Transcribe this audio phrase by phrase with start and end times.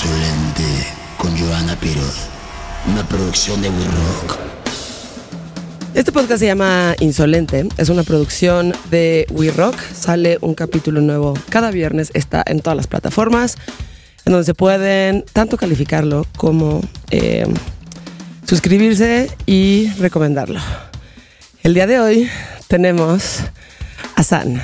[0.00, 0.62] Insolente
[1.16, 2.28] con Joana Piroz.
[2.86, 4.38] Una producción de We Rock.
[5.92, 11.34] Este podcast se llama Insolente, es una producción de We Rock, sale un capítulo nuevo
[11.48, 13.56] cada viernes, está en todas las plataformas,
[14.24, 16.80] en donde se pueden tanto calificarlo como
[17.10, 17.46] eh,
[18.46, 20.60] suscribirse y recomendarlo.
[21.64, 22.30] El día de hoy
[22.68, 23.40] tenemos
[24.14, 24.62] a San.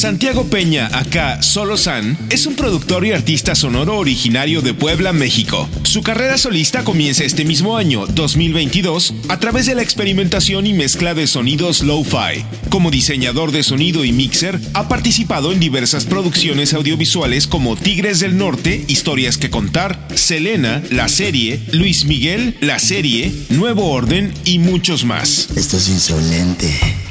[0.00, 5.68] Santiago Peña, acá Solo San, es un productor y artista sonoro originario de Puebla, México.
[5.82, 11.12] Su carrera solista comienza este mismo año, 2022, a través de la experimentación y mezcla
[11.12, 12.46] de sonidos lo-fi.
[12.70, 18.38] Como diseñador de sonido y mixer, ha participado en diversas producciones audiovisuales como Tigres del
[18.38, 25.04] Norte, Historias que contar, Selena, La Serie, Luis Miguel, La Serie, Nuevo Orden y muchos
[25.04, 25.50] más.
[25.54, 27.09] Esto es insolente.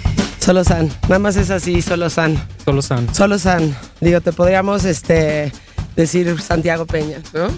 [0.50, 2.36] Solo San, nada más es así, Solo San.
[2.66, 3.14] Solo San.
[3.14, 3.76] Solo San.
[4.02, 5.52] Digo, te podríamos este,
[5.96, 7.50] decir Santiago Peña, ¿no?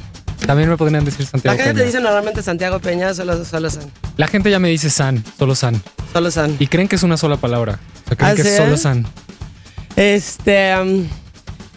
[0.46, 1.80] También me podrían decir Santiago La gente Peña.
[1.84, 3.84] te dice normalmente Santiago Peña, solo, solo San.
[4.18, 5.82] La gente ya me dice San, solo San.
[6.12, 6.58] Solo San.
[6.60, 7.80] Y creen que es una sola palabra.
[8.04, 8.50] O sea, creen ¿Ah, que sí?
[8.50, 9.08] es solo San.
[9.96, 10.76] Este.
[10.78, 11.08] um,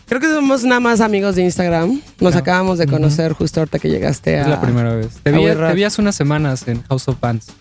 [0.09, 2.01] creo que somos nada más amigos de Instagram.
[2.19, 4.43] Nos Ah, acabamos de conocer justo ahorita que llegaste a.
[4.43, 5.11] Es la primera vez.
[5.23, 7.53] Te vi, te hace unas semanas en House of Bands.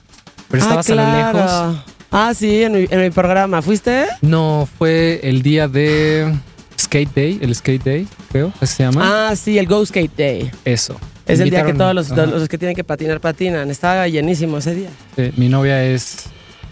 [0.49, 1.83] Pero Ah, estabas a lo lejos.
[2.15, 3.63] Ah, sí, en mi, en mi programa.
[3.63, 4.05] ¿Fuiste?
[4.21, 6.31] No, fue el día de
[6.79, 9.31] Skate Day, el Skate Day, creo, que se llama.
[9.31, 10.51] Ah, sí, el Go Skate Day.
[10.63, 10.95] Eso.
[11.25, 13.71] Es el día que todos los, que tienen que patinar, patinan.
[13.71, 14.89] Estaba llenísimo ese día.
[15.17, 16.25] Eh, mi novia es,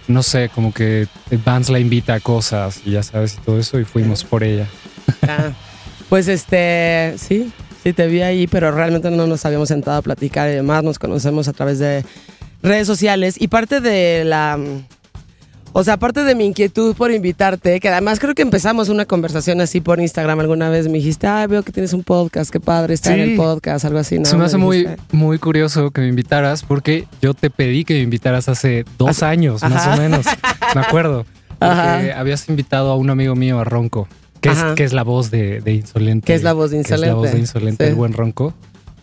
[0.08, 1.08] no sé, como que
[1.44, 4.68] Vans la invita a cosas y ya sabes y todo eso y fuimos por ella.
[5.28, 5.54] Ah,
[6.08, 7.52] pues este, sí,
[7.84, 10.84] sí te vi ahí, pero realmente no nos habíamos sentado a platicar y demás.
[10.84, 12.06] Nos conocemos a través de
[12.62, 14.60] redes sociales y parte de la,
[15.74, 19.62] o sea, parte de mi inquietud por invitarte, que además creo que empezamos una conversación
[19.62, 20.88] así por Instagram alguna vez.
[20.88, 24.00] Me dijiste, ah, veo que tienes un podcast, qué padre estar en el podcast, algo
[24.00, 24.20] así.
[24.20, 24.26] ¿no?
[24.26, 25.02] Se me hace muy, dijiste.
[25.16, 29.62] muy curioso que me invitaras porque yo te pedí que me invitaras hace dos años,
[29.64, 30.26] más o menos.
[30.76, 31.26] Me acuerdo.
[31.62, 34.08] Porque habías invitado a un amigo mío, a Ronco,
[34.42, 34.74] que, es, Ajá.
[34.74, 36.26] que es la voz de, de Insolente.
[36.26, 37.36] Que es la voz de que es la voz Insolente.
[37.36, 37.90] de Insolente, Sí.
[37.92, 38.56] el buen Ronco.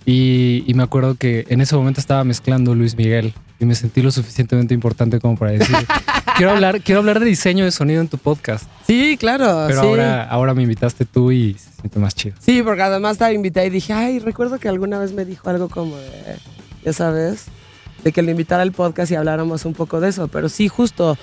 [0.04, 4.02] Y, y me acuerdo que en ese momento estaba mezclando Luis Miguel y me sentí
[4.02, 5.76] lo suficientemente importante como para decir,
[6.36, 8.68] quiero hablar, quiero hablar de diseño de sonido en tu podcast.
[8.86, 9.64] Sí, claro.
[9.66, 9.86] Pero sí.
[9.86, 12.36] ahora, ahora me invitaste tú y se siente más chido.
[12.40, 15.68] Sí, porque además te invité y dije, ay, recuerdo que alguna vez me dijo algo
[15.68, 16.36] como de,
[16.84, 17.46] ya sabes,
[18.04, 20.28] de que lo invitara al podcast y habláramos un poco de eso.
[20.28, 21.18] Pero sí, justo,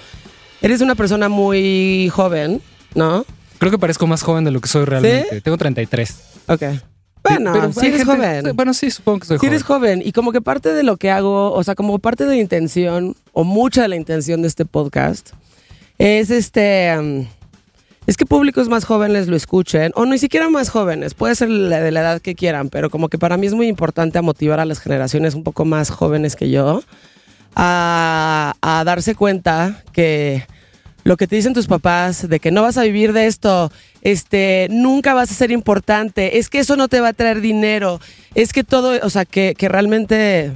[0.62, 2.62] eres una persona muy joven,
[2.96, 3.26] ¿no?
[3.58, 5.40] Creo que parezco más joven de lo que soy realmente.
[5.42, 6.24] Tengo 33.
[6.48, 6.64] Ok.
[7.30, 8.56] Bueno, Pero hay eres gente- joven.
[8.56, 9.54] Bueno, sí, supongo que soy Sí joven.
[9.54, 12.36] eres joven y como que parte de lo que hago, o sea, como parte de
[12.36, 15.32] la intención, o mucha de la intención de este podcast,
[15.98, 16.96] es este...
[16.98, 17.22] mm,
[18.08, 21.80] es que públicos más jóvenes lo escuchen, o ni siquiera más jóvenes, puede ser la-
[21.80, 24.66] de la edad que quieran, pero como que para mí es muy importante motivar a
[24.66, 26.84] las generaciones un poco más jóvenes que yo
[27.56, 30.46] a, a darse cuenta que
[31.06, 33.72] lo que te dicen tus papás de que no vas a vivir de esto,
[34.02, 38.02] este, nunca vas a ser importante, es que eso no te va a traer dinero,
[38.34, 40.52] es que todo, o sea, que, que realmente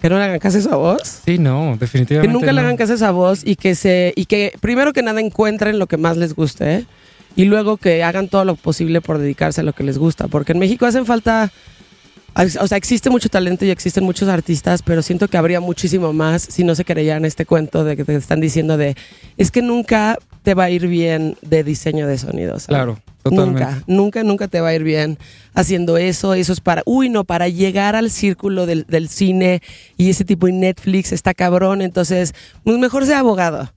[0.00, 1.20] que no le hagan caso a esa voz.
[1.24, 2.32] Sí, no, Que definitivamente.
[2.32, 5.20] nunca le hagan caso a esa voz y que se y que primero que nada
[5.20, 6.84] encuentren lo que más les guste
[7.36, 10.52] y luego que hagan todo lo posible por dedicarse a lo que les gusta, porque
[10.52, 11.52] en México hacen falta
[12.60, 16.42] o sea, existe mucho talento y existen muchos artistas, pero siento que habría muchísimo más
[16.42, 18.96] si no se creyeran este cuento de que te están diciendo de
[19.36, 22.66] es que nunca te va a ir bien de diseño de sonidos.
[22.66, 23.60] Claro, totalmente.
[23.64, 25.16] Nunca, nunca, nunca te va a ir bien
[25.54, 26.34] haciendo eso.
[26.34, 29.62] Eso es para, uy, no, para llegar al círculo del, del cine
[29.96, 31.80] y ese tipo de Netflix está cabrón.
[31.82, 33.72] Entonces, pues mejor sea abogado,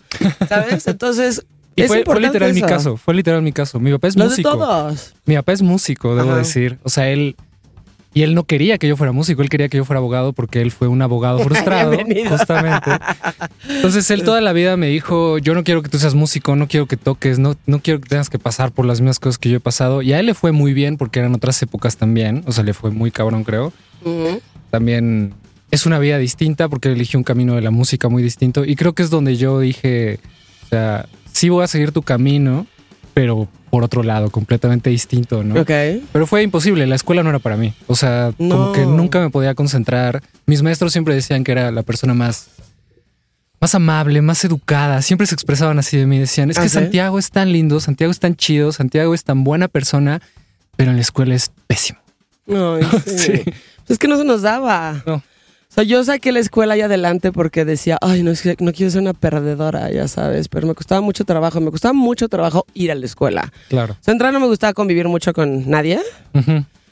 [0.49, 0.87] ¿sabes?
[0.87, 1.45] Entonces,
[1.75, 2.67] Y fue, fue literal mi eso.
[2.67, 3.79] caso, fue literal mi caso.
[3.79, 4.49] Mi papá es Lo de músico.
[4.49, 5.13] todos.
[5.25, 6.39] Mi papá es músico, debo Ajá.
[6.39, 6.79] decir.
[6.83, 7.35] O sea, él.
[8.17, 10.59] Y él no quería que yo fuera músico, él quería que yo fuera abogado porque
[10.59, 11.95] él fue un abogado frustrado,
[12.27, 12.89] justamente.
[13.69, 16.67] Entonces él toda la vida me dijo, yo no quiero que tú seas músico, no
[16.67, 19.51] quiero que toques, no, no quiero que tengas que pasar por las mismas cosas que
[19.51, 20.01] yo he pasado.
[20.01, 22.73] Y a él le fue muy bien porque eran otras épocas también, o sea, le
[22.73, 23.71] fue muy cabrón, creo.
[24.03, 24.41] Ujú.
[24.71, 25.35] También
[25.69, 28.65] es una vida distinta porque eligió un camino de la música muy distinto.
[28.65, 30.17] Y creo que es donde yo dije,
[30.65, 32.65] o sea, sí voy a seguir tu camino,
[33.17, 35.59] pero por otro lado, completamente distinto, ¿no?
[35.61, 35.71] Ok.
[36.11, 37.73] Pero fue imposible, la escuela no era para mí.
[37.87, 38.55] O sea, No.
[38.55, 40.21] como que nunca me podía concentrar.
[40.45, 42.49] Mis maestros siempre decían que era la persona más,
[43.59, 45.01] más amable, más educada.
[45.01, 46.19] Siempre se expresaban así de mí.
[46.19, 46.75] Decían, es ¿Ah, que sí?
[46.75, 50.21] Santiago es tan lindo, Santiago es tan chido, Santiago es tan buena persona,
[50.75, 51.97] pero en la escuela es pésimo.
[52.47, 53.17] Sí.
[53.17, 53.41] Sí.
[53.45, 55.01] Pues es que no se nos daba.
[55.07, 55.23] No.
[55.77, 58.89] Sea, yo saqué la escuela ahí adelante porque decía, ay, no, es que no quiero
[58.91, 62.91] ser una perdedora, ya sabes, pero me costaba mucho trabajo, me costaba mucho trabajo ir
[62.91, 63.53] a la escuela.
[63.69, 63.93] Claro.
[63.93, 65.99] O sea, entrar no me gustaba convivir mucho con nadie.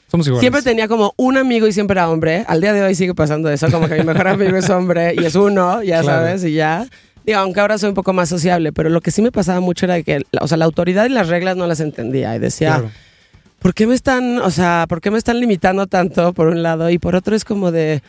[0.08, 0.38] Somos iguales.
[0.40, 2.44] Siempre tenía como un amigo y siempre era hombre.
[2.46, 5.24] Al día de hoy sigue pasando eso, como que mi mejor amigo es hombre y
[5.24, 6.18] es uno, ya Claro.
[6.20, 6.86] sabes, y ya.
[7.24, 9.86] Digo, aunque ahora soy un poco más sociable, pero lo que sí me pasaba mucho
[9.86, 12.90] era que, o sea, la autoridad y las reglas no las entendía y decía, Claro.
[13.58, 16.88] ¿por qué me están, o sea, por qué me están limitando tanto por un lado
[16.88, 18.00] y por otro es como de,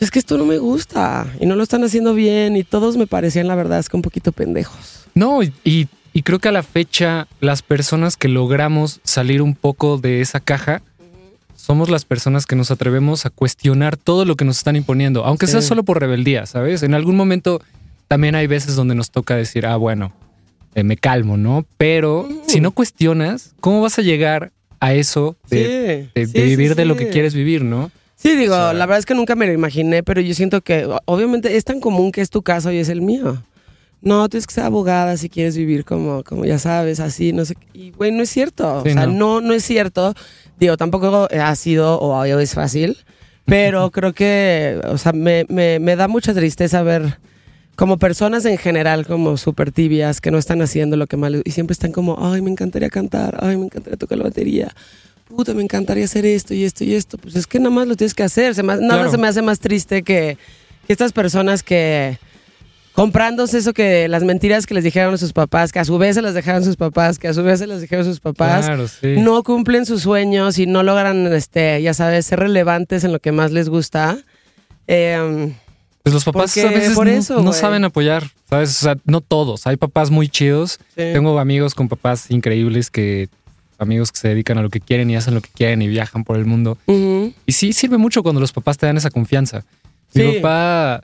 [0.00, 3.06] es que esto no me gusta y no lo están haciendo bien y todos me
[3.06, 5.06] parecían, la verdad, es que un poquito pendejos.
[5.14, 5.88] No, y,
[6.24, 10.82] creo que a la fecha las personas que logramos salir un poco de esa caja
[11.56, 15.46] somos las personas que nos atrevemos a cuestionar todo lo que nos están imponiendo, aunque
[15.46, 16.82] sea solo por rebeldía, ¿sabes?
[16.82, 17.62] En algún momento
[18.06, 20.12] también hay veces donde nos toca decir, ah, bueno,
[20.74, 21.64] eh, me calmo, ¿no?
[21.78, 26.42] Pero si no cuestionas, ¿cómo vas a llegar a eso de, Sí, de- sí, de
[26.42, 27.90] sí, vivir de lo que quieres vivir, ¿no?
[28.24, 30.62] Sí, digo, O sea- la verdad es que nunca me lo imaginé, pero yo siento
[30.62, 33.42] que obviamente es tan común que es tu caso y es el mío.
[34.00, 37.54] No, tienes que ser abogada si quieres vivir como, como ya sabes, así, no sé.
[37.72, 38.82] Y, güey, no es cierto.
[38.82, 39.12] Sí, o sea, no.
[39.12, 39.40] no.
[39.42, 40.14] no, es cierto.
[40.58, 42.96] Digo, tampoco ha sido o es fácil,
[43.44, 47.18] pero creo que, o sea, me, me, me da mucha tristeza ver
[47.76, 51.50] como personas en general como súper tibias que no están haciendo lo que mal y
[51.50, 54.72] siempre están como, ay, me encantaría cantar, ay, me encantaría tocar la batería,
[55.34, 57.18] puta, me encantaría hacer esto y esto y esto.
[57.18, 58.54] Pues es que nada más lo tienes que hacer.
[58.54, 59.10] Se me- nada Claro.
[59.10, 60.38] se me hace más triste que,
[60.86, 62.18] que estas personas que
[62.92, 66.14] comprándose eso que las mentiras que les dijeron a sus papás, que a su vez
[66.14, 68.86] se las dejaron sus papás, que a su vez se las dijeron sus papás, Claro,
[68.86, 69.16] sí.
[69.18, 73.32] no cumplen sus sueños y no logran, este, ya sabes, ser relevantes en lo que
[73.32, 74.18] más les gusta.
[74.86, 75.52] Eh,
[76.04, 77.54] Pues los papás Porque a veces por no, eso, no güey.
[77.60, 78.70] saben apoyar, ¿sabes?
[78.70, 79.66] O sea, no todos.
[79.66, 80.78] Hay papás muy chidos.
[80.90, 80.96] Sí.
[81.14, 83.28] Tengo amigos con papás increíbles que
[83.78, 86.24] amigos que se dedican a lo que quieren y hacen lo que quieren y viajan
[86.24, 86.78] por el mundo.
[87.46, 89.64] Y sí sirve mucho cuando los papás te dan esa confianza.
[90.14, 91.02] Mi papá,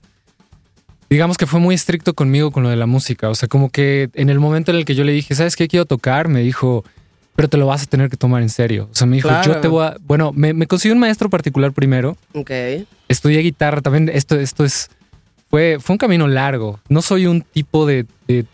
[1.08, 3.28] digamos que fue muy estricto conmigo con lo de la música.
[3.28, 5.66] O sea, como que en el momento en el que yo le dije, ¿sabes qué
[5.68, 6.28] quiero tocar?
[6.28, 6.84] Me dijo,
[7.34, 8.88] pero te lo vas a tener que tomar en serio.
[8.92, 9.54] O sea, me dijo, Claro.
[9.54, 9.96] yo te voy a...
[10.06, 12.16] Bueno, me, me consiguió un maestro particular primero.
[12.34, 12.50] Ok.
[13.08, 14.08] Estudié guitarra también.
[14.08, 14.88] Esto, esto es...
[15.48, 16.78] Fue, fue un camino largo.
[16.88, 18.44] No soy un tipo de, de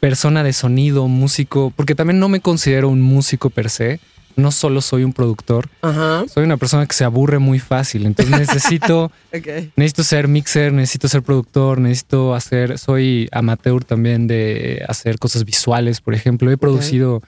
[0.00, 4.00] persona de sonido, músico, porque también no me considero un músico per se.
[4.36, 5.70] No solo soy un productor.
[5.80, 6.24] Ajá.
[6.28, 8.04] Soy una persona que se aburre muy fácil.
[8.04, 9.10] Entonces necesito,
[9.76, 12.78] necesito ser mixer, necesito ser productor, necesito hacer.
[12.78, 16.50] Soy amateur también de hacer cosas visuales, por ejemplo.
[16.50, 17.22] He producido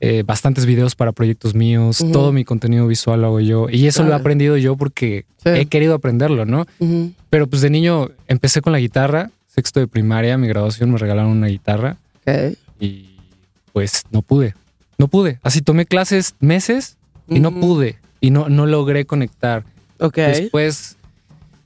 [0.00, 2.04] eh, bastantes videos para proyectos míos.
[2.12, 3.68] Todo mi contenido visual lo hago yo.
[3.70, 5.50] Y eso lo he aprendido yo porque Sí.
[5.50, 6.66] he querido aprenderlo, ¿no?
[7.30, 9.30] Pero pues de niño empecé con la guitarra.
[9.52, 11.96] Sexto de primaria, mi graduación me regalaron una guitarra
[12.78, 13.16] y
[13.72, 14.54] pues no pude.
[14.98, 15.40] No pude.
[15.42, 16.96] Así tomé clases meses
[17.28, 17.60] y no Ujú.
[17.60, 17.98] pude.
[18.20, 19.64] Y no, no logré conectar.
[19.98, 20.16] Ok.
[20.16, 20.96] Después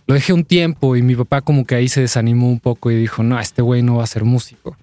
[0.06, 2.96] lo dejé un tiempo y mi papá como que ahí se desanimó un poco y
[2.96, 4.76] dijo, no, este güey no va a ser músico.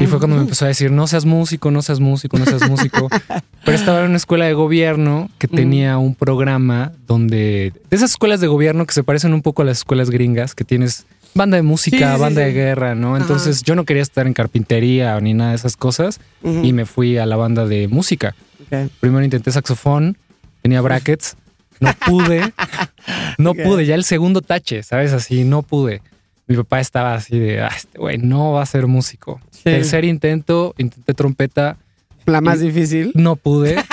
[0.00, 2.66] Y fue cuando me empezó a decir, no seas músico, no seas músico, no seas
[2.66, 3.08] músico.
[3.64, 8.40] Pero estaba en una escuela de gobierno que tenía un programa donde, de esas escuelas
[8.40, 11.04] de gobierno que se parecen un poco a las escuelas gringas, que tienes
[11.36, 12.46] banda de música, Sí, sí, banda sí.
[12.46, 13.14] de guerra, ¿no?
[13.14, 13.22] Ajá.
[13.22, 16.64] Entonces yo no quería estar en carpintería ni nada de esas cosas Ujú.
[16.64, 18.34] y me fui a la banda de música.
[18.62, 18.90] Ok.
[19.00, 20.16] Primero intenté saxofón,
[20.62, 21.36] tenía brackets,
[21.80, 22.40] no pude,
[23.38, 23.58] no Ok.
[23.62, 25.12] pude, ya el segundo tache, ¿sabes?
[25.12, 26.00] Así, no pude.
[26.48, 29.40] Mi papá estaba así de, ah, este güey no va a ser músico.
[29.50, 29.64] Sí.
[29.64, 31.76] Tercer intento, intenté trompeta,
[32.24, 33.12] La más difícil.
[33.14, 33.76] no pude.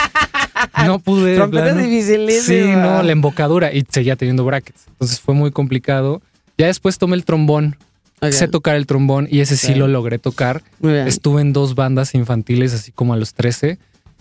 [0.86, 1.32] No pude.
[1.32, 2.42] de Trompeta dificilísima.
[2.42, 4.86] Sí, no, la embocadura y seguía teniendo brackets.
[4.88, 6.22] Entonces fue muy complicado.
[6.64, 7.76] Ya después tomé el trombón,
[8.32, 10.64] sé tocar el trombón y ese sí lo logré tocar.
[10.82, 13.78] Estuve en dos bandas infantiles, así como a los 13.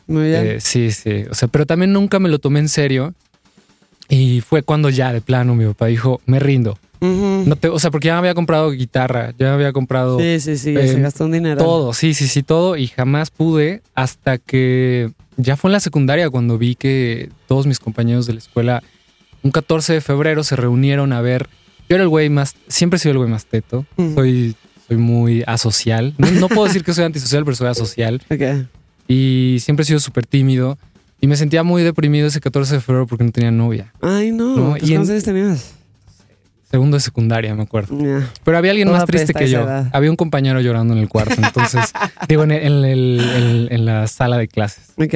[0.09, 0.47] Muy bien.
[0.47, 1.25] Eh, sí, sí.
[1.31, 3.15] O sea, pero también nunca me lo tomé en serio.
[4.09, 6.79] Y fue cuando ya de plano mi papá dijo, me rindo.
[7.01, 7.45] Ujú.
[7.47, 10.39] No te, o sea, porque ya me había comprado guitarra, ya me había comprado Sí,
[10.41, 10.77] sí, sí.
[10.77, 11.57] eh, se gastó un dinero.
[11.63, 12.77] todo, sí, sí, sí, todo.
[12.77, 17.79] Y jamás pude hasta que ya fue en la secundaria cuando vi que todos mis
[17.79, 18.83] compañeros de la escuela,
[19.43, 21.49] un 14 de febrero, se reunieron a ver.
[21.93, 23.85] Yo era el güey más, siempre he sido el güey más teto.
[24.15, 24.57] Soy,
[24.89, 26.15] soy muy asocial.
[26.17, 28.67] No, no puedo decir que soy antisocial, pero soy asocial Ok.
[29.09, 30.79] y siempre he sido súper tímido.
[31.21, 33.93] Y me sentía muy deprimido ese 14 de febrero porque no tenía novia.
[34.01, 34.57] Ay, no.
[34.57, 35.75] No, ¿Pues y en- ¿Cuántos años tenías?
[36.71, 37.95] Segundo de secundaria, me acuerdo.
[38.43, 39.61] Pero había alguien Toda más triste que yo.
[39.61, 39.91] edad.
[39.93, 41.35] Había un compañero llorando en el cuarto.
[41.37, 41.93] Entonces,
[42.29, 44.95] digo, en, el- en el- en- en la sala de clases.
[44.97, 45.15] Ok.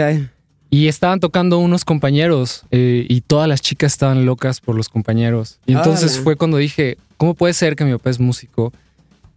[0.76, 5.58] Y estaban tocando unos compañeros eh, y todas las chicas estaban locas por los compañeros.
[5.64, 8.74] Y entonces fue cuando dije, ¿cómo puede ser que mi papá es músico?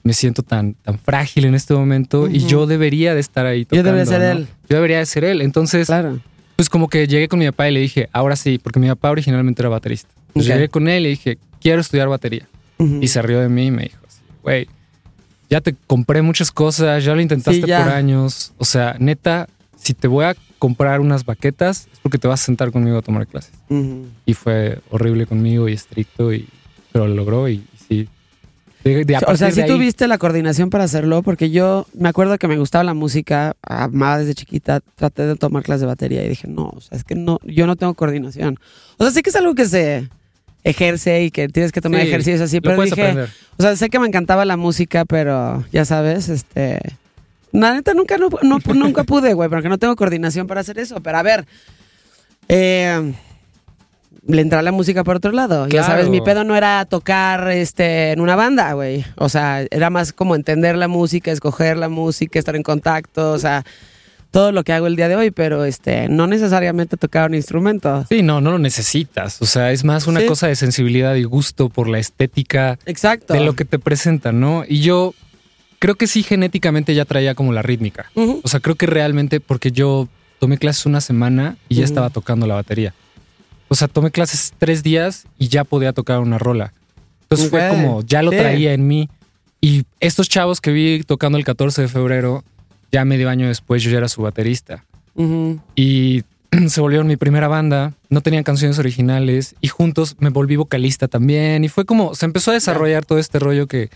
[0.03, 3.67] Me siento tan, tan frágil en este momento y yo debería de estar ahí Yo
[3.69, 3.91] tocando.
[3.91, 4.31] debería ser ¿no?
[4.41, 4.47] él.
[4.69, 5.41] Yo debería de ser él.
[5.41, 6.19] Entonces, Claro.
[6.57, 9.09] pues como que llegué con mi papá y le dije, ahora sí, porque mi papá
[9.11, 10.09] originalmente era baterista.
[10.29, 12.47] Entonces llegué con él y le dije, quiero estudiar batería.
[13.01, 13.97] Y se rió de mí y me dijo,
[14.43, 14.67] güey,
[15.49, 17.83] ya te compré muchas cosas, ya lo intentaste Sí, ya.
[17.83, 18.51] por años.
[18.57, 19.47] O sea, neta,
[19.81, 23.01] si te voy a comprar unas baquetas, es porque te vas a sentar conmigo a
[23.01, 23.53] tomar clases.
[24.25, 26.47] Y fue horrible conmigo y estricto, y,
[26.91, 28.07] pero lo logró y, y sí.
[28.83, 32.07] De- de a O sea, sí ahí- tuviste la coordinación para hacerlo, porque yo me
[32.09, 36.23] acuerdo que me gustaba la música, amaba desde chiquita, traté de tomar clases de batería
[36.25, 38.57] y dije, no, o sea, es que no, yo no tengo coordinación.
[38.97, 40.07] O sea, sí que es algo que se
[40.63, 43.29] ejerce y que tienes que tomar Sí, ejercicios así, pero puedes dije, aprender.
[43.57, 46.79] o sea, sé que me encantaba la música, pero ya sabes, este,
[47.51, 51.01] la neta nunca, no, no- nunca pude, güey, porque no tengo coordinación para hacer eso,
[51.01, 51.45] pero a ver,
[52.47, 53.13] eh,
[54.27, 55.67] le entra la música por otro lado.
[55.67, 59.03] Ya sabes, mi pedo no era tocar este, en una banda, güey.
[59.15, 63.39] O sea, era más como entender la música, escoger la música, estar en contacto, o
[63.39, 63.63] sea,
[64.31, 68.05] todo lo que hago el día de hoy, pero este, no necesariamente tocar un instrumento.
[68.09, 69.41] Sí, no, no lo necesitas.
[69.41, 70.27] O sea, es más una Sí.
[70.27, 73.33] cosa de sensibilidad y gusto por la estética Exacto.
[73.33, 74.63] de lo que te presentan, ¿no?
[74.67, 75.15] Y yo
[75.79, 78.11] creo que sí genéticamente ya traía como la rítmica.
[78.43, 80.07] O sea, creo que realmente porque yo
[80.37, 82.93] tomé clases una semana y ya estaba tocando la batería.
[83.69, 86.73] O sea, tomé clases tres días y ya podía tocar una rola.
[87.23, 89.09] Entonces fue como, ya lo traía en mí.
[89.61, 92.43] Y estos chavos que vi tocando el 14 de febrero,
[92.91, 94.85] ya medio año después yo ya era su baterista.
[95.15, 95.59] Ujú.
[95.75, 96.23] Y
[96.67, 101.63] se volvieron mi primera banda, no tenían canciones originales y juntos me volví vocalista también.
[101.63, 103.89] Y fue como, se empezó a desarrollar todo este rollo que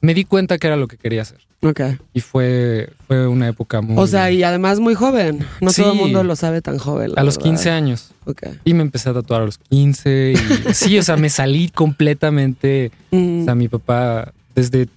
[0.00, 1.38] me di cuenta que era lo que quería hacer.
[1.62, 1.80] Ok.
[2.12, 3.96] Y fue, fue una época muy...
[3.98, 5.44] O sea, y además muy joven.
[5.60, 5.82] No Sí.
[5.82, 7.12] todo el mundo lo sabe tan joven.
[7.16, 7.50] a los verdad.
[7.50, 8.10] 15 años.
[8.26, 8.42] Ok.
[8.64, 10.34] Y me empecé a tatuar a los 15.
[10.34, 10.36] Y
[10.74, 12.92] sí, o sea, me salí completamente.
[13.10, 13.42] Mm.
[13.42, 14.88] O sea, mi papá desde,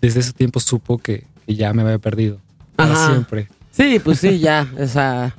[0.00, 2.38] desde ese tiempo supo que, que ya me había perdido.
[2.76, 3.10] Para Ajá.
[3.10, 3.48] siempre.
[3.70, 4.70] Sí, pues sí, ya.
[4.78, 5.34] O sea,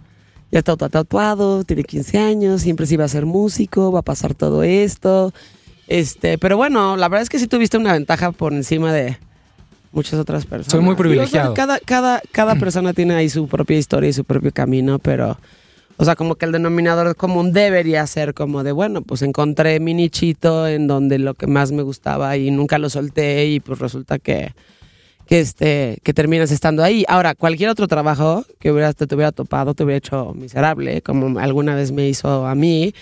[0.51, 4.33] ya está tatuado, tiene 15 años, siempre sí va a ser músico, va a pasar
[4.33, 5.33] todo esto.
[5.87, 9.17] Este, pero bueno, la verdad es que sí tuviste una ventaja por encima de
[9.91, 10.71] muchas otras personas.
[10.71, 11.53] Soy muy privilegiado.
[11.53, 15.37] cada, cada, cada persona tiene ahí su propia historia y su propio camino, pero,
[15.97, 19.93] o sea, como que el denominador común debería ser como de, bueno, pues encontré mi
[19.93, 24.19] nichito en donde lo que más me gustaba y nunca lo solté y pues resulta
[24.19, 24.53] que,
[25.27, 27.05] que este que terminas estando ahí.
[27.07, 31.39] Ahora, cualquier otro trabajo que hubieras, te, te hubiera topado te hubiera hecho miserable, como
[31.39, 32.93] alguna vez me hizo a mí,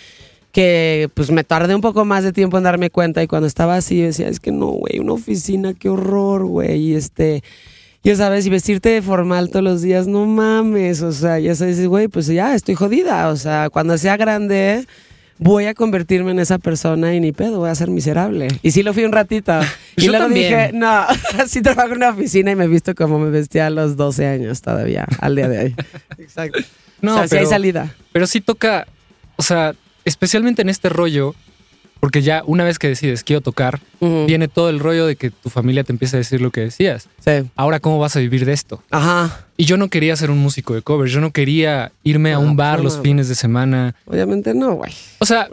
[0.52, 3.76] que pues me tardé un poco más de tiempo en darme cuenta y cuando estaba
[3.76, 7.44] así yo decía, es que no, güey, una oficina, qué horror, güey, y este...
[8.04, 11.86] Ya sabes, y vestirte de formal todos los días, no mames, o sea, ya sabes,
[11.86, 14.88] güey, pues ya estoy jodida, o sea, cuando sea grande
[15.38, 18.48] voy a convertirme en esa persona y ni pedo, voy a ser miserable.
[18.64, 19.54] Y sí lo fui un ratito.
[19.98, 20.50] y Yo luego también.
[20.50, 21.06] dije, no,
[21.48, 24.26] sí trabajo en una oficina y me he visto como me vestía a los 12
[24.26, 25.76] años todavía, al día de hoy.
[26.18, 26.60] Exacto.
[27.02, 27.96] No, o sea, sí hay pero- salida.
[28.14, 28.88] Pero sí toca,
[29.36, 31.36] o sea, especialmente en este rollo,
[32.00, 35.50] porque ya una vez que decides quiero tocar, viene todo el rollo de que tu
[35.50, 37.08] familia te empieza a decir lo que decías.
[37.24, 37.48] Sí.
[37.56, 38.82] Ahora, ¿cómo vas a vivir de esto?
[38.90, 39.46] Ajá.
[39.58, 42.56] Y yo no quería ser un músico de covers, yo no quería irme a un
[42.56, 43.94] bar los no, fines de semana.
[44.06, 44.92] Obviamente no, güey.
[45.20, 45.48] O sea,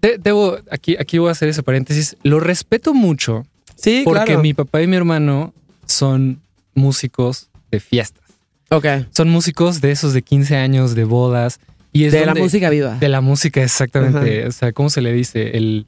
[0.00, 2.16] de- debo, aquí, aquí voy a hacer ese paréntesis.
[2.22, 4.42] Lo respeto mucho Sí, porque claro.
[4.42, 5.52] mi papá y mi hermano
[5.86, 6.40] son
[6.74, 8.22] músicos de fiestas.
[8.70, 8.86] Ok.
[9.10, 11.58] Son músicos de esos de 15 años, de bodas.
[11.92, 12.96] Y es de la música viva.
[12.98, 14.46] De la música, exactamente.
[14.46, 15.56] O sea, ¿cómo se le dice?
[15.56, 15.86] El,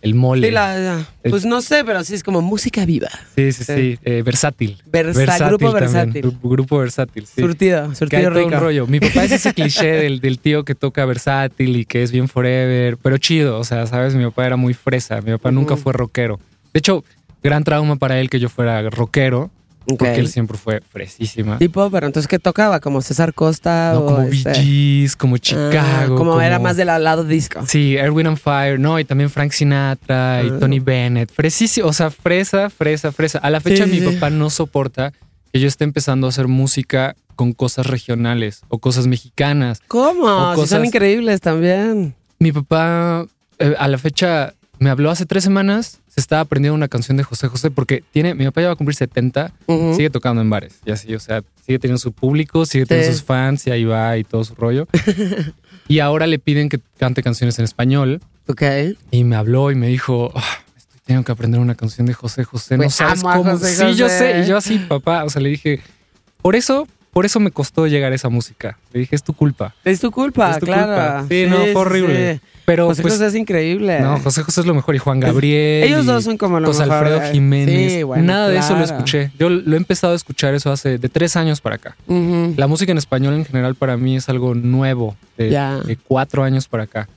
[0.00, 0.48] el mole.
[0.48, 3.08] Sí, la- la- pues no sé, pero sí es como música viva.
[3.36, 3.98] Sí, sí, sí.
[4.04, 4.82] Eh, versátil.
[4.86, 5.92] Versa- grupo también.
[5.92, 6.22] versátil.
[6.22, 7.26] Grupo, grupo versátil.
[7.26, 7.40] Sí.
[7.40, 8.60] Surtido, surtido todo un rico.
[8.60, 8.86] rollo.
[8.86, 12.28] Mi papá es ese cliché del, del tío que toca versátil y que es bien
[12.28, 13.58] forever, pero chido.
[13.58, 15.20] O sea, sabes, mi papá era muy fresa.
[15.20, 16.38] Mi papá nunca fue rockero.
[16.72, 17.04] De hecho,
[17.42, 19.50] gran trauma para él que yo fuera rockero,
[19.86, 21.58] Porque él siempre fue fresísima.
[21.58, 22.80] Tipo, pero entonces, ¿qué tocaba?
[22.80, 23.92] ¿Como César Costa?
[23.94, 26.14] No, o como este- Bee Gees, como Chicago.
[26.14, 27.60] Ah, como, era más del lado disco.
[27.66, 30.58] Sí, Erwin and Fire, no, y también Frank Sinatra y Ah.
[30.60, 31.30] Tony Bennett.
[31.32, 33.38] Fresísimo, o sea, fresa, fresa, fresa.
[33.38, 35.12] A la fecha Sí, mi sí, papá no soporta
[35.52, 39.80] que yo esté empezando a hacer música con cosas regionales o cosas mexicanas.
[39.88, 40.24] ¿Cómo?
[40.52, 42.14] O Si son increíbles también.
[42.38, 43.26] Mi papá
[43.58, 47.22] eh, a la fecha me habló hace tres semanas, se estaba aprendiendo una canción de
[47.24, 49.94] José José porque tiene, mi papá ya va a cumplir 70, Ujú.
[49.94, 53.18] sigue tocando en bares y así, o sea, sigue teniendo su público, sigue teniendo Sí.
[53.18, 54.86] sus fans y ahí va y todo su rollo.
[55.88, 58.20] y ahora le piden que cante canciones en español.
[58.48, 58.62] Ok.
[59.10, 60.42] Y me habló y me dijo, "Ah,
[60.76, 62.74] estoy tengo que aprender una canción de José José.
[62.74, 63.44] No Güey, sabes cómo.
[63.52, 64.40] José sí, yo sé.
[64.40, 65.24] Y yo así, papá.
[65.24, 65.80] O sea, le dije,
[66.42, 68.78] por eso, por eso me costó llegar a esa música.
[68.92, 69.74] Le dije, es tu culpa.
[69.84, 70.86] Es tu culpa, Es tu claro.
[70.86, 71.26] culpa.
[71.28, 72.34] Sí, no, fue horrible.
[72.34, 72.40] sí.
[72.64, 74.00] Pero José pues, José es increíble.
[74.00, 74.94] no, José José es lo mejor.
[74.94, 75.84] Y Juan Gabriel.
[75.84, 77.32] Ellos dos son como lo José mejor, Alfredo eh.
[77.32, 77.92] Jiménez.
[77.92, 79.30] Sí, bueno, Nada de eso lo escuché.
[79.38, 81.96] Yo lo he empezado a escuchar eso hace de tres años para acá.
[82.08, 85.16] La música en español en general para mí es algo nuevo.
[85.36, 87.08] De, cuatro años para acá.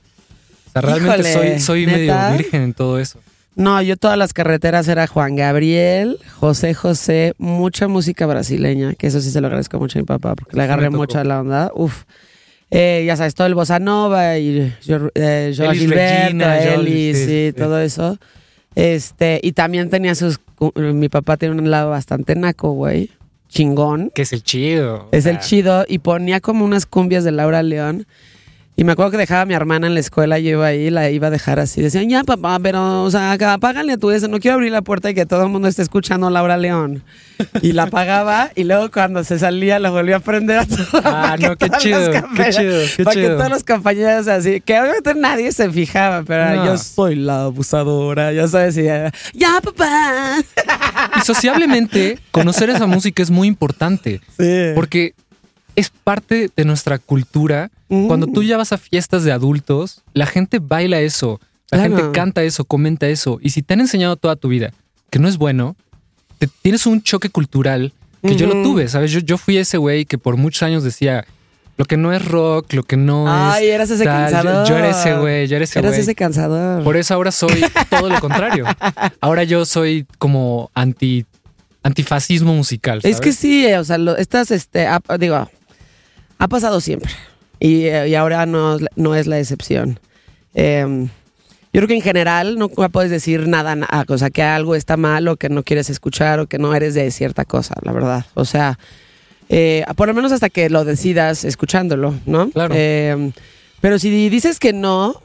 [0.66, 3.20] O sea, realmente Híjole, soy, soy medio virgen en todo eso.
[3.56, 9.20] No, yo todas las carreteras era Juan Gabriel, José José, mucha música brasileña, que eso
[9.20, 11.70] sí se lo agradezco mucho a mi papá, porque le agarré mucho a la onda.
[11.74, 12.04] Uf.
[12.70, 17.16] Eh, ya sabes, todo el bossa nova y yo, eh, Elis Gilberto, Regina, Joao- Elis,
[17.18, 17.52] sí, sí, sí.
[17.56, 18.18] todo eso.
[18.74, 20.38] Este, y también tenía sus.
[20.74, 23.10] Mi papá tiene un lado bastante naco, güey.
[23.48, 24.10] Chingón.
[24.14, 25.08] Que es el chido.
[25.12, 25.84] Es o el chido.
[25.88, 28.06] Y ponía como unas cumbias de Laura León.
[28.78, 31.08] Y me acuerdo que dejaba a mi hermana en la escuela, yo iba ahí, la
[31.10, 31.80] iba a dejar así.
[31.80, 35.08] Decían, ya papá, pero, o sea, apágale a tu eso, no quiero abrir la puerta
[35.08, 37.02] y que todo el mundo esté escuchando Laura León.
[37.62, 41.36] Y la apagaba y luego cuando se salía la volvía a prender a toda Ah,
[41.40, 45.14] no, qué todos chido, qué chido, qué Para que todos los compañeros así, que obviamente
[45.14, 46.66] nadie se fijaba, pero No.
[46.66, 50.36] yo soy la abusadora, ya sabes, y ya, ya papá.
[51.16, 54.20] Y sociablemente, conocer esa música es muy importante.
[54.38, 54.72] Sí.
[54.74, 55.14] Porque
[55.76, 57.70] es parte de nuestra cultura.
[57.88, 58.06] Mm.
[58.08, 61.40] Cuando tú ya vas a fiestas de adultos, la gente baila eso,
[61.70, 61.96] la Claro.
[61.96, 63.38] gente canta eso, comenta eso.
[63.42, 64.72] Y si te han enseñado toda tu vida
[65.10, 65.76] que no es bueno,
[66.38, 67.92] te- tienes un choque cultural
[68.22, 69.12] que yo lo tuve, ¿sabes?
[69.12, 71.24] Yo, yo fui ese güey que por muchos años decía
[71.76, 73.74] lo que no es rock, lo que no Ay, es.
[73.74, 74.30] eras ese tal".
[74.30, 74.68] Yo- cansador.
[74.68, 76.00] Yo, era ese güey, yo era ese Eras güey.
[76.00, 76.82] ese cansador.
[76.82, 78.64] Por eso ahora soy todo lo contrario.
[79.20, 81.24] Ahora yo soy como anti
[81.82, 83.00] antifascismo musical.
[83.04, 84.88] Es que sí, o sea, lo- estas, este,
[85.20, 85.48] digo,
[86.38, 87.10] ha pasado siempre.
[87.60, 89.98] Y, eh, y ahora no, no es la excepción.
[90.54, 90.84] Eh,
[91.72, 94.96] yo creo que en general no puedes decir nada, na- o sea, que algo está
[94.96, 98.24] mal o que no quieres escuchar o que no eres de cierta cosa, la verdad.
[98.34, 98.78] O sea,
[99.50, 102.50] eh, por lo menos hasta que lo decidas escuchándolo, ¿no?
[102.50, 102.74] Claro.
[102.76, 103.30] Eh,
[103.82, 105.20] pero si dices que no,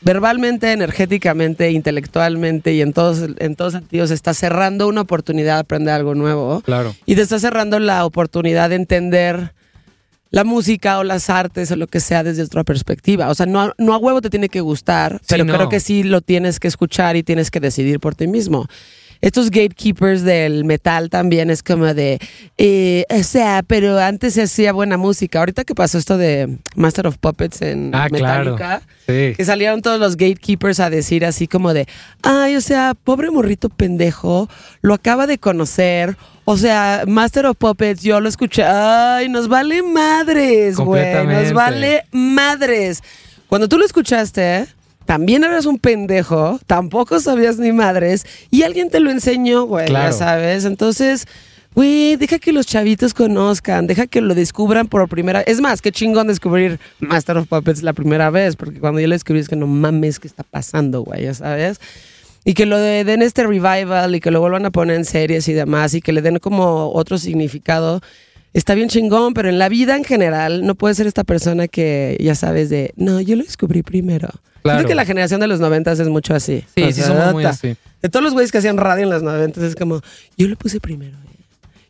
[0.00, 5.92] verbalmente, energéticamente, intelectualmente y en todos, en todos sentidos, estás cerrando una oportunidad de aprender
[5.94, 6.94] algo nuevo Claro.
[7.04, 9.52] y te está cerrando la oportunidad de entender
[10.30, 13.28] la música o las artes o lo que sea desde otra perspectiva.
[13.30, 15.54] O sea, no, a- no a huevo te tiene que gustar, pero no.
[15.54, 18.66] creo que sí lo tienes que escuchar y tienes que decidir por ti mismo.
[19.20, 22.18] Estos gatekeepers del metal también es como de,
[22.56, 25.40] eh, o sea, pero antes se hacía buena música.
[25.40, 28.52] Ahorita que pasó esto de Master of Puppets en Ah, claro.
[28.52, 29.34] Metallica, Sí.
[29.36, 31.86] que salieron todos los gatekeepers a decir así como de,
[32.22, 34.48] ay, o sea, pobre morrito pendejo,
[34.82, 36.16] lo acaba de conocer.
[36.44, 38.62] O sea, Master of Puppets, yo lo escuché.
[38.64, 41.26] Ay, nos vale madres, güey.
[41.26, 43.02] Nos vale madres.
[43.48, 44.66] Cuando tú lo escuchaste,
[45.08, 50.10] también eras un pendejo, tampoco sabías ni madres, y alguien te lo enseñó, güey, Claro.
[50.10, 50.66] ya sabes.
[50.66, 51.24] Entonces,
[51.74, 55.92] güey, deja que los chavitos conozcan, deja que lo descubran por primera Es más, qué
[55.92, 59.56] chingón descubrir Master of Puppets la primera vez, porque cuando yo lo descubrí es que
[59.56, 61.22] no mames, ¿qué está pasando, güey?
[61.22, 61.80] Ya sabes.
[62.44, 65.48] Y que lo de- den este revival y que lo vuelvan a poner en series
[65.48, 68.02] y demás y que le den como otro significado.
[68.52, 72.18] Está bien chingón, pero en la vida en general no puedes ser esta persona que
[72.20, 74.28] ya sabes de, no, yo lo descubrí primero.
[74.68, 74.78] Claro.
[74.80, 76.64] Creo que la generación de los noventas es mucho así.
[76.74, 77.76] Sí, O sí sea, somos muy así.
[78.02, 80.00] De todos los güeyes que hacían radio en los noventas es como,
[80.36, 81.16] yo lo puse primero.
[81.16, 81.24] eh.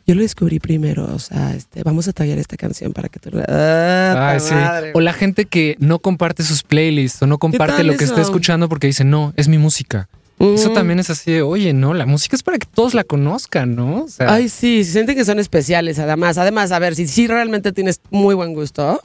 [0.07, 3.31] Yo lo descubrí primero, o sea, este, vamos a tallar esta canción para que tú...
[3.47, 4.55] Ah, Ay, sí.
[4.95, 8.15] O la gente que no comparte sus playlists o no comparte lo que eso?
[8.15, 10.09] está escuchando porque dice, no, es mi música.
[10.41, 10.75] Eso Mm.
[10.75, 14.05] también es así de, oye, no, la música es para que todos la conozcan, ¿no?
[14.05, 16.39] O sea, Ay, sí, se sienten que son especiales, además.
[16.39, 19.03] Además, a ver, si, si realmente tienes muy buen gusto,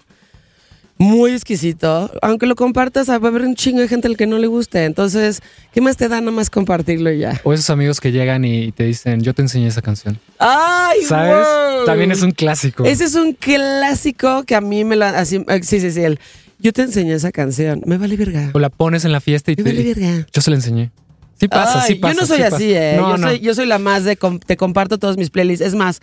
[1.03, 4.37] muy exquisito, aunque lo compartas, va a haber un chingo de gente al que no
[4.37, 4.85] le guste.
[4.85, 5.41] Entonces,
[5.73, 7.39] ¿qué más te da nada más compartirlo y ya?
[7.43, 10.17] O esos amigos que llegan y te dicen, yo te enseñé esa canción.
[10.39, 11.45] ¡Ay, ¿Sabes?
[11.45, 11.85] wow!
[11.85, 12.85] También es un clásico.
[12.85, 15.09] Ese es un clásico que a mí me la...
[15.09, 16.19] Así, eh, sí, sí, sí, el,
[16.59, 17.81] yo te enseñé esa canción.
[17.85, 18.49] Me vale verga.
[18.53, 19.69] O la pones en la fiesta y Me te...
[19.71, 20.27] vale verga.
[20.33, 20.91] Yo se la enseñé.
[21.39, 22.13] Sí pasa, Ay, sí pasa.
[22.13, 22.73] Yo no soy sí así.
[22.73, 22.95] ¿eh?
[22.97, 23.27] No, yo, no.
[23.27, 24.15] Soy, yo soy la más de...
[24.15, 25.65] com- te comparto todos mis playlists.
[25.65, 26.01] Es más,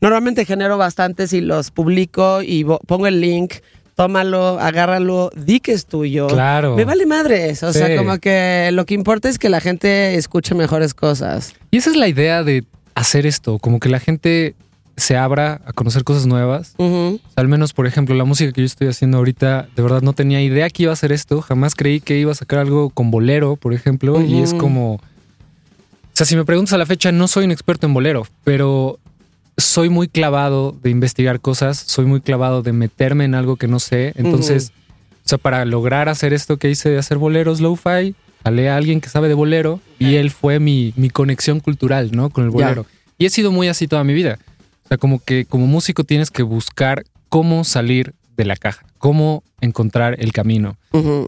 [0.00, 3.54] normalmente genero bastantes y los publico y pongo el link.
[3.98, 6.28] Tómalo, agárralo, di que es tuyo.
[6.28, 6.76] Claro.
[6.76, 7.64] Me vale madres.
[7.64, 7.80] O Sí.
[7.80, 11.52] sea, como que lo que importa es que la gente escuche mejores cosas.
[11.72, 12.62] Y esa es la idea de
[12.94, 14.54] hacer esto, como que la gente
[14.96, 16.74] se abra a conocer cosas nuevas.
[16.78, 17.16] Ujú.
[17.16, 20.00] O sea, al menos, por ejemplo, la música que yo estoy haciendo ahorita, de verdad
[20.02, 21.40] no tenía idea que iba a hacer esto.
[21.42, 24.22] Jamás creí que iba a sacar algo con bolero, por ejemplo.
[24.22, 24.94] Y es como.
[24.94, 25.00] O
[26.12, 29.00] sea, si me preguntas a la fecha, no soy un experto en bolero, pero
[29.58, 33.80] soy muy clavado de investigar cosas, soy muy clavado de meterme en algo que no
[33.80, 34.12] sé.
[34.16, 34.72] Entonces,
[35.24, 39.00] o sea, para lograr hacer esto que hice de hacer boleros lo-fi, jalé a alguien
[39.00, 42.30] que sabe de bolero y él fue mi, mi conexión cultural, ¿no?
[42.30, 42.86] Con el bolero.
[43.18, 44.38] Y he sido muy así toda mi vida.
[44.84, 49.42] O sea, como que como músico tienes que buscar cómo salir de la caja, cómo
[49.60, 50.76] encontrar el camino,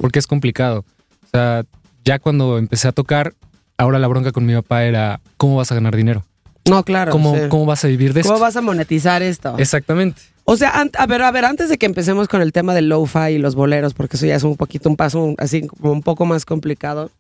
[0.01, 0.85] porque es complicado.
[1.25, 1.65] O sea,
[2.05, 3.35] ya cuando empecé a tocar,
[3.77, 6.25] ahora la bronca con mi papá era, ¿cómo vas a ganar dinero?
[6.69, 7.11] No, claro.
[7.13, 7.43] ¿Cómo, sí.
[7.49, 8.43] ¿cómo vas a vivir de ¿Cómo esto?
[8.45, 9.57] vas a monetizar esto?
[9.59, 10.21] Exactamente.
[10.45, 13.33] O sea, a ver, a ver, antes de que empecemos con el tema del lo-fi
[13.35, 16.03] y los boleros, porque eso ya es un poquito un paso un- así como un
[16.03, 17.11] poco más complicado.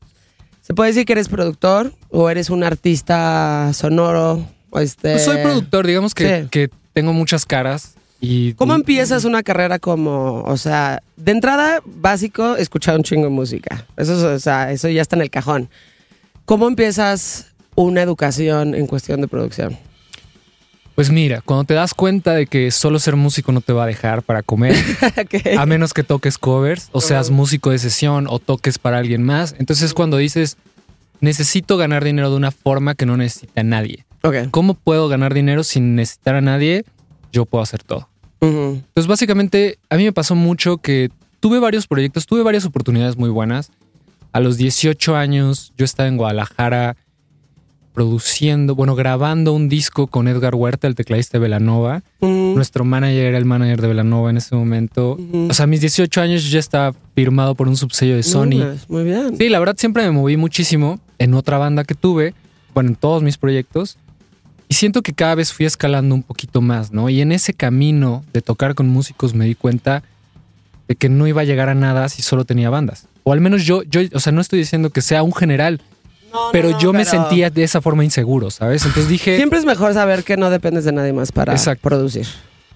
[0.63, 4.45] ¿Se puede decir que eres productor o eres un artista sonoro?
[4.71, 5.13] O este...
[5.13, 6.49] Pues soy productor, digamos que, Sí.
[6.51, 7.95] que tengo muchas caras.
[8.21, 13.31] Y ¿Cómo empiezas una carrera como, o sea, de entrada, básico, escuchar un chingo de
[13.31, 13.87] música?
[13.97, 15.71] Eso, es, o sea, eso ya está en el cajón.
[16.45, 17.47] ¿Cómo empiezas
[17.83, 19.79] una educación en cuestión de producción?
[20.95, 23.87] Pues mira, cuando te das cuenta de que solo ser músico no te va a
[23.87, 24.77] dejar para comer,
[25.59, 29.55] a menos que toques covers o seas músico de sesión o toques para alguien más,
[29.59, 30.59] entonces es cuando dices,
[31.21, 34.05] necesito ganar dinero de una forma que no necesita a nadie.
[34.23, 34.51] Ok.
[34.51, 36.85] ¿Cómo puedo ganar dinero sin necesitar a nadie?
[37.33, 38.09] Yo puedo hacer todo.
[38.43, 43.29] Entonces, básicamente, a mí me pasó mucho que tuve varios proyectos, tuve varias oportunidades muy
[43.29, 43.71] buenas.
[44.33, 46.97] A los 18 años, yo estaba en Guadalajara
[47.95, 52.03] produciendo, bueno, grabando un disco con Edgar Huerta, el tecladista de Velanova.
[52.21, 55.13] Nuestro manager era el manager de Velanova en ese momento.
[55.13, 55.49] Ujú.
[55.51, 58.77] O sea, a mis 18 años yo ya estaba firmado por un subsello de Sony.
[58.89, 59.37] Muy bien.
[59.37, 62.35] Sí, la verdad siempre me moví muchísimo en otra banda que tuve,
[62.75, 63.99] bueno, en todos mis proyectos.
[64.69, 67.09] Y siento que cada vez fui escalando un poquito más, ¿no?
[67.09, 70.05] Y en ese camino de tocar con músicos me di cuenta
[70.87, 73.09] de que no iba a llegar a nada si solo tenía bandas.
[73.25, 75.81] O al menos yo, yo, o sea, no estoy diciendo que sea un general,
[76.33, 78.85] No, pero no, yo me sentía de esa forma inseguro, ¿sabes?
[78.85, 81.89] Entonces dije, Siempre es mejor saber que no dependes de nadie más para Exacto.
[81.89, 82.27] producir.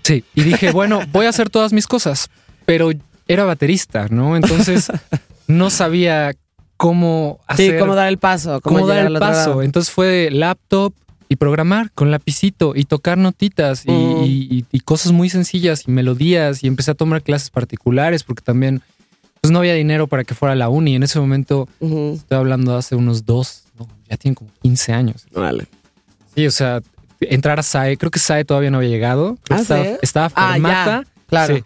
[0.02, 2.28] sí, y dije, bueno, voy a hacer todas mis cosas,
[2.66, 2.90] pero
[3.28, 4.36] era baterista, ¿no?
[4.36, 4.88] Entonces
[5.46, 6.32] no sabía
[6.76, 8.60] cómo Sí, hacer cómo dar el paso.
[8.60, 9.50] Cómo, cómo dar llegar el paso.
[9.50, 9.62] lado.
[9.62, 10.92] Entonces fue de laptop
[11.28, 14.22] y programar con lapicito y tocar notitas y, Mm.
[14.24, 18.42] y- y- y cosas muy sencillas y melodías y empecé a tomar clases particulares porque
[18.42, 18.82] también
[19.44, 20.94] pues no había dinero para que fuera a la uni.
[20.94, 25.26] En ese momento estoy hablando de hace unos dos, no, ya tienen como 15 años.
[25.35, 25.66] Vale.
[26.35, 26.80] Sí, o sea,
[27.20, 29.37] entrar a SAE, creo que SAE todavía no había llegado.
[29.50, 29.90] ¿Ah, estaba, sí?
[30.00, 31.02] estaba Ah, Fermata.
[31.04, 31.57] ya, claro.
[31.57, 31.64] Sí.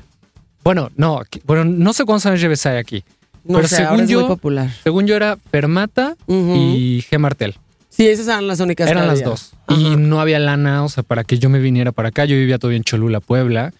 [0.65, 3.05] Bueno, no, bueno, no sé cuántos años lleve SAE aquí.
[3.45, 4.71] No Pero sé, según ahora es yo- muy popular.
[4.83, 7.19] Según yo era Fermata y G.
[7.19, 7.55] Martel.
[7.99, 9.55] Sí, esas eran las únicas Eran las dos.
[9.67, 12.27] Y no había lana, o sea, para que yo me viniera para acá.
[12.27, 13.73] Yo vivía todavía en Cholula, Puebla.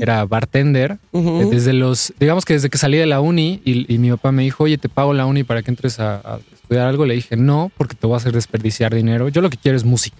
[0.00, 0.96] Era bartender.
[1.12, 4.32] Eh, Desde los, digamos que desde que salí de la uni y, y mi papá
[4.32, 7.04] me dijo, oye, te pago la uni para que entres a, a estudiar algo.
[7.04, 9.28] Le dije, no, porque te voy a hacer desperdiciar dinero.
[9.28, 10.16] Yo lo que quiero es música.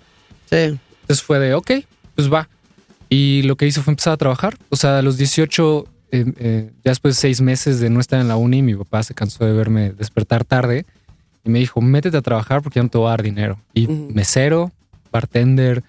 [0.51, 0.79] Sí.
[1.01, 1.71] Entonces fue de, ok,
[2.17, 2.51] pues va.
[3.09, 4.59] Y lo que hice fue empezar a trabajar.
[4.69, 8.21] O sea, a los 18, eh, eh, ya después de seis meses de no estar
[8.21, 10.85] en la uni, mi papá se cansó de verme despertar tarde
[11.49, 13.59] y me dijo, métete a trabajar porque ya no te voy a dar dinero.
[13.73, 14.71] Y mesero,
[15.11, 15.83] bartender,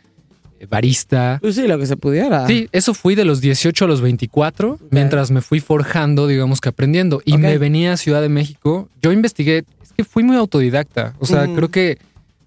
[0.58, 1.38] eh, barista.
[1.42, 2.48] Pues sí, lo que se pudiera.
[2.48, 6.70] Sí, eso fui de los 18 a los 24, mientras me fui forjando, digamos que
[6.70, 7.22] aprendiendo.
[7.26, 8.88] Y me venía a Ciudad de México.
[9.02, 11.14] Yo investigué, es que fui muy autodidacta.
[11.20, 11.98] O sea, creo que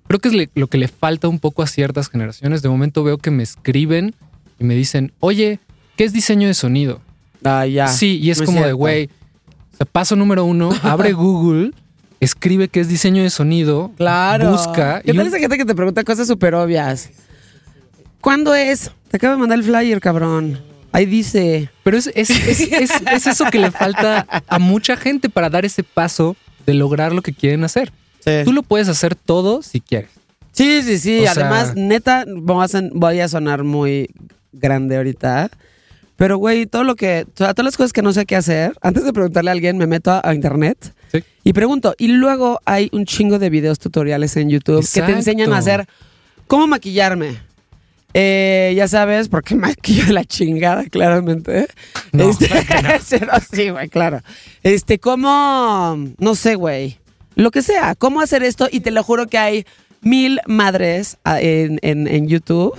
[0.07, 2.63] creo que es lo que le falta un poco a ciertas generaciones.
[2.63, 4.15] De momento veo que me escriben
[4.59, 5.61] y me dicen, oye,
[5.97, 7.03] ¿qué es diseño de sonido?
[7.45, 7.89] Ah, ya.
[7.89, 9.11] sí, y es como de, güey,
[9.73, 11.73] o sea, paso número uno, abre Google,
[12.25, 14.53] escribe qué es diseño de sonido, Claro.
[14.53, 15.03] busca.
[15.03, 17.11] ¿Qué tal esa gente que te pregunta cosas súper obvias?
[18.21, 18.91] ¿Cuándo es?
[19.11, 20.61] Te acabo de mandar el flyer, cabrón.
[20.93, 21.71] Ahí dice.
[21.83, 25.65] Pero es, es, es, es- es eso que le falta a mucha gente para dar
[25.65, 27.93] ese paso de lograr lo que quieren hacer.
[28.45, 30.11] Tú lo puedes hacer todo si quieres.
[30.53, 31.21] Sí, sí, sí.
[31.21, 34.11] O sea- Además, neta, voy a, sonar muy
[34.53, 35.51] grande ahorita.
[36.17, 37.27] Pero, güey, todo lo que.
[37.35, 40.13] todas las cosas que no sé qué hacer, antes de preguntarle a alguien, me meto
[40.13, 41.23] a, a internet Sí.
[41.45, 41.95] y pregunto.
[41.99, 45.87] Y luego hay un chingo de videos tutoriales en YouTube que te enseñan a hacer
[46.47, 47.37] cómo maquillarme.
[48.15, 51.67] Eh, ya sabes, porque maquillo de la chingada, claramente.
[52.13, 52.49] No, Este,
[53.53, 54.21] sí, güey, claro.
[54.63, 56.99] Este, cómo, no sé, güey.
[57.35, 58.69] Lo que sea, cómo hacer esto.
[58.71, 59.67] Y te lo juro que hay
[60.03, 62.75] mil madres ah, en, en, en YouTube,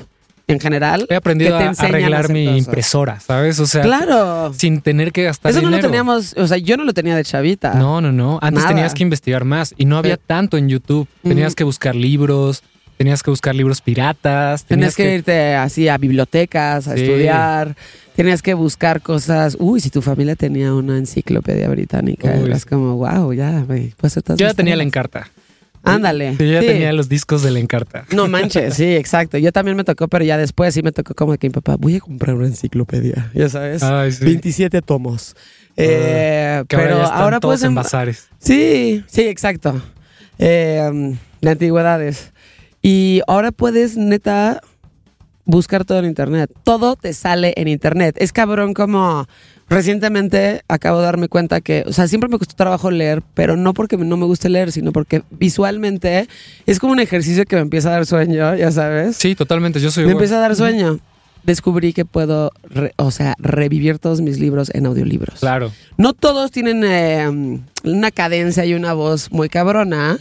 [0.47, 1.07] en general.
[1.09, 3.59] He aprendido que te a arreglar hacer mi impresora, ¿sabes?
[3.59, 4.53] O sea, Claro.
[4.53, 5.83] sin tener que gastar Eso no dinero.
[5.83, 7.73] lo teníamos, o sea, yo no lo tenía de chavita.
[7.75, 8.39] No, no, no.
[8.41, 8.75] Antes Nada.
[8.75, 10.21] tenías que investigar más y no había Sí.
[10.27, 11.07] tanto en YouTube.
[11.23, 12.61] Tenías que buscar libros,
[12.97, 17.03] tenías que buscar libros piratas, Tenías tenías, que, irte así a bibliotecas, a Sí.
[17.03, 17.75] estudiar.
[18.15, 19.57] Tenías que buscar cosas.
[19.59, 22.45] Uy, si tu familia tenía una enciclopedia británica, Uy.
[22.47, 23.93] eras como, wow, ya, güey.
[23.97, 25.29] Pues Yo ya tenía la encarta.
[25.83, 26.35] Ándale.
[26.39, 26.67] Yo ya sí.
[26.67, 28.05] tenía los discos de la encarta.
[28.13, 29.37] No manches, sí, exacto.
[29.37, 31.97] Yo también me tocó, pero ya después sí me tocó como que mi papá, voy
[31.97, 33.83] a comprar una enciclopedia, ya sabes.
[33.83, 34.23] Ay, sí.
[34.25, 35.35] 27 tomos.
[35.75, 38.27] Eh, Que ahora pero ya están ahora todos pues en bazares.
[38.39, 39.81] Sí, sí, exacto.
[40.39, 42.31] Eh, de antigüedades.
[42.81, 44.61] Y ahora puedes, neta,
[45.45, 46.51] buscar todo en internet.
[46.63, 48.15] Todo te sale en internet.
[48.19, 49.27] Es cabrón como
[49.69, 53.73] recientemente acabo de darme cuenta que, o sea, siempre me costó trabajo leer, pero no
[53.73, 56.27] porque no me guste leer, sino porque visualmente
[56.65, 59.15] es como un ejercicio que me empieza a dar sueño, ya sabes.
[59.17, 59.79] Sí, totalmente.
[59.79, 60.23] Yo soy me igual.
[60.23, 60.99] empieza a dar sueño.
[61.43, 65.39] Descubrí que puedo, re- o sea, revivir todos mis libros en audiolibros.
[65.41, 65.71] Claro.
[65.97, 70.17] No todos tienen eh, una cadencia y una voz muy cabrona,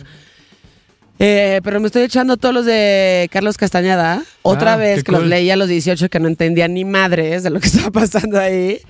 [1.25, 4.23] Eh, pero me estoy echando todos los de Carlos Castañeda.
[4.43, 7.51] Otra Ah, vez que los leí a los 18 que no entendía ni madres de
[7.51, 8.81] lo que estaba pasando ahí.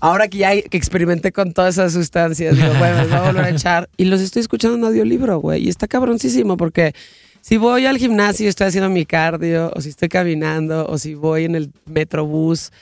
[0.00, 3.44] Ahora que ya que experimenté con todas esas sustancias, digo, bueno, los voy a volver
[3.44, 3.88] a echar.
[3.96, 5.64] Y los estoy escuchando en audiolibro, güey.
[5.64, 6.94] Y está cabroncísimo porque
[7.42, 11.14] si voy al gimnasio y estoy haciendo mi cardio, o si estoy caminando, o si
[11.14, 12.72] voy en el metrobús,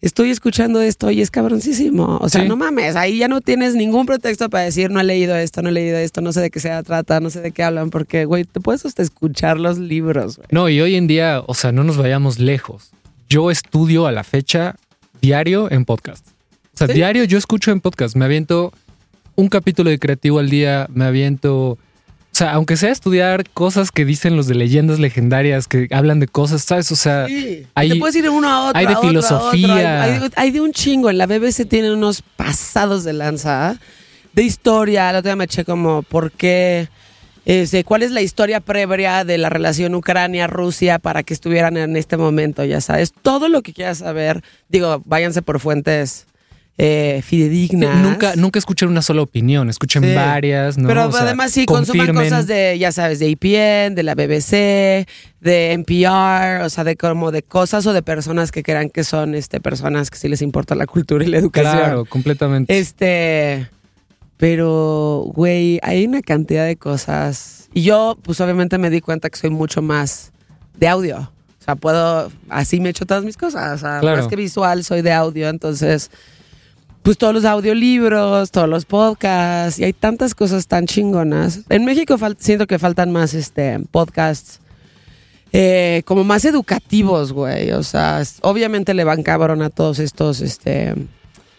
[0.00, 2.18] estoy escuchando esto y es cabroncísimo.
[2.20, 2.48] O sea, Sí.
[2.48, 5.68] no mames, ahí ya no tienes ningún pretexto para decir no he leído esto, no
[5.68, 8.24] he leído esto, no sé de qué se trata, no sé de qué hablan, porque,
[8.24, 10.48] güey, te puedes hasta escuchar los libros, güey.
[10.50, 12.90] No, y hoy en día, o sea, no nos vayamos lejos.
[13.28, 14.74] Yo estudio a la fecha
[15.20, 16.26] diario en podcast.
[16.74, 16.94] O sea, ¿Sí?
[16.94, 18.16] diario yo escucho en podcast.
[18.16, 18.72] Me aviento
[19.34, 21.70] un capítulo de creativo al día, me aviento.
[21.72, 26.28] O sea, aunque sea estudiar cosas que dicen los de leyendas legendarias, que hablan de
[26.28, 26.90] cosas, ¿sabes?
[26.90, 27.66] O sea, Sí.
[27.74, 28.78] hay- te puedes ir de uno a otro.
[28.78, 29.50] hay de a otro, a otro.
[29.50, 30.02] filosofía.
[30.02, 31.10] Hay, hay- hay de un chingo.
[31.10, 33.78] En la BBC tienen unos pasados de lanza
[34.32, 35.12] de historia.
[35.12, 36.88] La otra día me eché como, ¿por qué?
[37.44, 42.16] Este, ¿Cuál es la historia previa de la relación Ucrania-Rusia para que estuvieran en este
[42.16, 42.64] momento?
[42.64, 44.42] Ya sabes, todo lo que quieras saber.
[44.70, 46.26] Digo, váyanse por fuentes
[46.78, 47.98] eh, fidedignas.
[47.98, 50.14] nunca, nunca escuchen una sola opinión, escuchen Sí.
[50.14, 50.88] varias, ¿no?
[50.88, 52.30] Pero O sea, además sí, consuman confirmen.
[52.30, 55.06] cosas de, ya sabes, de EPN, de la BBC,
[55.40, 59.34] de NPR, o sea, de como de cosas o de personas que crean que son
[59.34, 61.72] este, personas que sí les importa la cultura y la educación.
[61.76, 62.76] Claro, completamente.
[62.78, 63.68] Este,
[64.36, 67.68] pero, güey, hay una cantidad de cosas.
[67.74, 70.32] Y yo, pues obviamente me di cuenta que soy mucho más
[70.78, 71.18] de audio.
[71.60, 73.74] O sea, puedo, así me echo todas mis cosas.
[73.74, 74.16] O sea, Claro.
[74.18, 75.48] más que visual, soy de audio.
[75.48, 76.10] Entonces,
[77.02, 81.60] pues todos los audiolibros, todos los podcasts, y hay tantas cosas tan chingonas.
[81.68, 84.60] En México siento que faltan más este, podcasts.
[85.52, 87.72] eh, como más educativos, güey.
[87.72, 90.94] O sea, obviamente le van cabrón a todos estos este,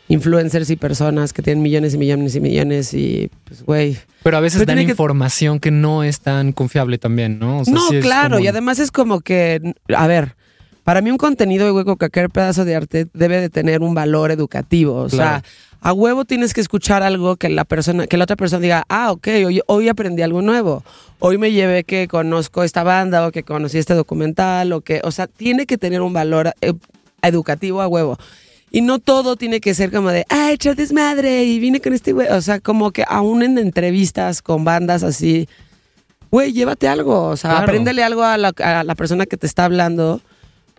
[0.08, 3.98] influencers y personas que tienen millones y millones y millones y, pues, güey.
[4.24, 7.60] Pero a veces Pero dan que- información que no es tan confiable también, ¿no?
[7.60, 10.36] O sea, no, sí claro, como- y además es como que, a ver,
[10.84, 14.32] para mí un contenido de hueco, cualquier pedazo de arte debe de tener un valor
[14.32, 15.04] educativo.
[15.04, 15.42] O Claro.
[15.42, 15.44] sea,
[15.82, 19.12] a huevo tienes que escuchar algo que la persona, que la otra persona diga, ah,
[19.12, 20.84] ok, hoy, hoy aprendí algo nuevo.
[21.20, 25.12] Hoy me llevé que conozco esta banda o que conocí este documental o que, o
[25.12, 26.74] sea, tiene que tener un valor eh,
[27.22, 28.18] educativo a huevo.
[28.72, 32.12] Y no todo tiene que ser como de, ah, echar desmadre y vine con este
[32.12, 32.28] güey.
[32.30, 35.48] O sea, como que aún en entrevistas con bandas así,
[36.32, 37.26] güey, llévate algo.
[37.30, 37.64] O sea, Claro.
[37.66, 40.22] apréndele algo a la, a la persona que te está hablando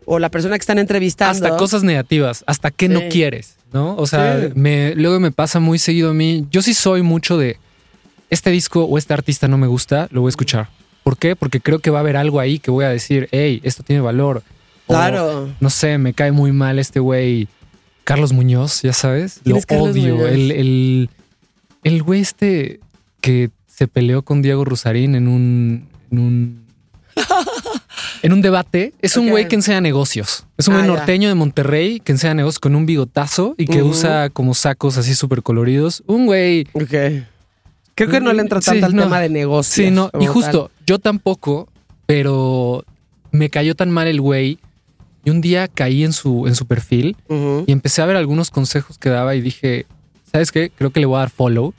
[0.06, 1.46] o la persona que están entrevistando.
[1.46, 3.96] hasta cosas negativas, hasta que no quieres, ¿no?
[3.96, 4.52] O sea, Sí.
[4.54, 6.46] me, luego me pasa muy seguido a mí.
[6.50, 7.58] Yo sí soy mucho de
[8.30, 10.68] este disco o este artista no me gusta, lo voy a escuchar.
[11.02, 11.36] ¿Por qué?
[11.36, 14.00] Porque creo que va a haber algo ahí que voy a decir, hey, esto tiene
[14.02, 14.42] valor.
[14.86, 15.50] O, Claro.
[15.60, 17.48] no sé, me cae muy mal este güey
[18.04, 19.40] Carlos Muñoz, ya sabes.
[19.44, 20.14] ¿Quién Lo odio.
[20.16, 20.30] Muñoz?
[20.32, 21.10] El, el,
[21.84, 22.80] el güey este
[23.20, 25.88] que se peleó con Diego Rusarín en un.
[26.10, 26.64] En un
[28.24, 28.92] en un debate.
[29.02, 30.46] Es un güey que enseña negocios.
[30.56, 30.96] Es un Ah, güey ya.
[30.96, 35.14] norteño de Monterrey que enseña negocios con un bigotazo y que usa como sacos así
[35.14, 36.02] súper coloridos.
[36.06, 36.66] Un güey.
[36.72, 36.90] Ok.
[37.94, 39.02] Creo que no le entra tanto Sí, al no.
[39.04, 39.74] tema de negocios.
[39.87, 40.10] Sí, no.
[40.18, 41.68] Y justo, yo tampoco,
[42.06, 42.84] pero
[43.30, 44.58] me cayó tan mal el güey.
[45.24, 47.16] Y un día caí en su, en su perfil
[47.66, 49.87] y empecé a ver algunos consejos que daba y dije,
[50.30, 50.70] ¿sabes qué?
[50.76, 51.72] Creo que le voy a dar follow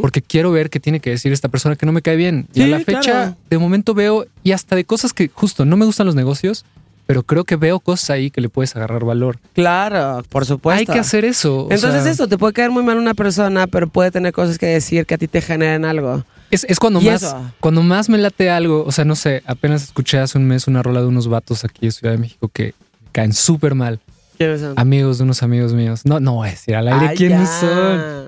[0.00, 2.46] porque quiero ver qué tiene que decir esta persona que no me cae bien.
[2.54, 3.36] y a Sí, la fecha, claro.
[3.50, 6.64] de momento veo, y hasta de cosas que justo no me gustan los negocios,
[7.06, 9.38] pero creo que veo cosas ahí que le puedes agarrar valor.
[9.52, 10.78] Claro, por supuesto.
[10.80, 11.68] Hay que hacer eso.
[11.70, 14.66] Entonces sea, eso, te puede caer muy mal una persona, pero puede tener cosas que
[14.66, 16.24] decir que a ti te generen algo.
[16.50, 17.50] Es, es cuando ¿Y más, eso?
[17.60, 18.84] cuando más me late algo.
[18.86, 21.86] O sea, no sé, apenas escuché hace un mes una rola de unos vatos aquí
[21.86, 22.74] de Ciudad de México que
[23.12, 24.00] caen súper mal.
[24.38, 24.72] ¿Quiénes son?
[24.76, 26.02] Amigos de unos amigos míos.
[26.04, 27.60] No, no voy a decir al aire Ay, quiénes ya.
[27.60, 28.23] son.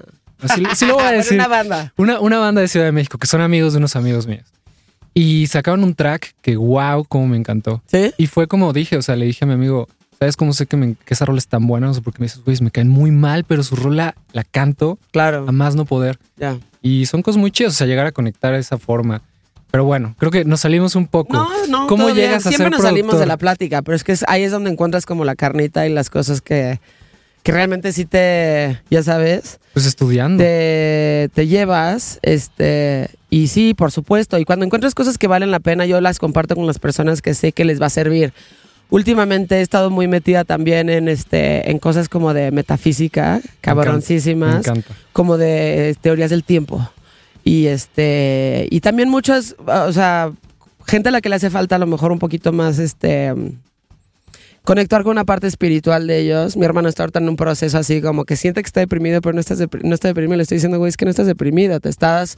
[0.54, 1.34] Sí, sí lo voy a decir.
[1.34, 1.92] una banda.
[1.96, 4.44] Una, una banda de Ciudad de México que son amigos de unos amigos míos.
[5.14, 7.82] Y sacaron un track que, wow, cómo me encantó.
[7.86, 8.12] ¿Sí?
[8.18, 10.76] Y fue como dije, o sea, le dije a mi amigo, ¿sabes cómo sé que,
[10.76, 11.86] me- que esa rola es tan buena?
[11.86, 14.44] No sé por qué me dices, güey, me caen muy mal, pero su rola la
[14.44, 15.46] canto Claro.
[15.48, 16.18] a más no poder.
[16.36, 16.58] Ya.
[16.82, 19.22] Y son cosas muy chidas, o sea, llegar a conectar de esa forma.
[19.70, 21.32] Pero bueno, creo que nos salimos un poco.
[21.32, 21.86] No, no.
[21.86, 22.26] ¿Cómo todo bien.
[22.28, 23.20] llegas a Siempre ser nos salimos productor?
[23.20, 26.08] de la plática, pero es que ahí es donde encuentras como la carnita y las
[26.10, 26.78] cosas que,
[27.46, 30.42] que realmente sí te, ya sabes, Pues estudiando.
[30.42, 35.60] te, te llevas, este, y sí, por supuesto, y cuando encuentras cosas que valen la
[35.60, 38.32] pena, yo las comparto con las personas que sé que les va a servir.
[38.90, 44.66] Últimamente he estado muy metida también en este, en cosas como de metafísica, Me cabroncísimas,
[44.66, 44.92] encanta.
[45.12, 46.90] como de eh, teorías del tiempo.
[47.44, 50.32] Y este, y también muchas, o sea,
[50.84, 53.32] gente a la que le hace falta a lo mejor un poquito más este
[54.66, 56.56] conectar con una parte espiritual de ellos.
[56.58, 59.32] Mi hermano está ahorita en un proceso así como que siente que está deprimido, pero
[59.32, 60.36] no, estás no está deprimido.
[60.36, 62.36] Le estoy diciendo, güey, es que no estás deprimido, te estás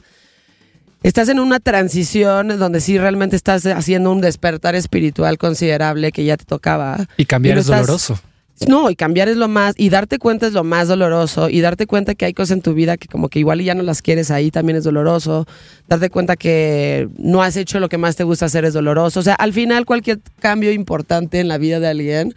[1.03, 6.37] estás en una transición donde sí realmente estás haciendo un despertar espiritual considerable que ya
[6.37, 7.07] te tocaba.
[7.17, 8.19] Y cambiar no es estás- doloroso.
[8.67, 11.87] No, y cambiar es lo más, y darte cuenta es lo más doloroso, y darte
[11.87, 14.31] cuenta que hay cosas en tu vida que como que igual ya no las quieres
[14.31, 15.47] ahí también es doloroso,
[15.87, 19.23] darte cuenta que no has hecho lo que más te gusta hacer es doloroso, o
[19.23, 22.35] sea, al final cualquier cambio importante en la vida de alguien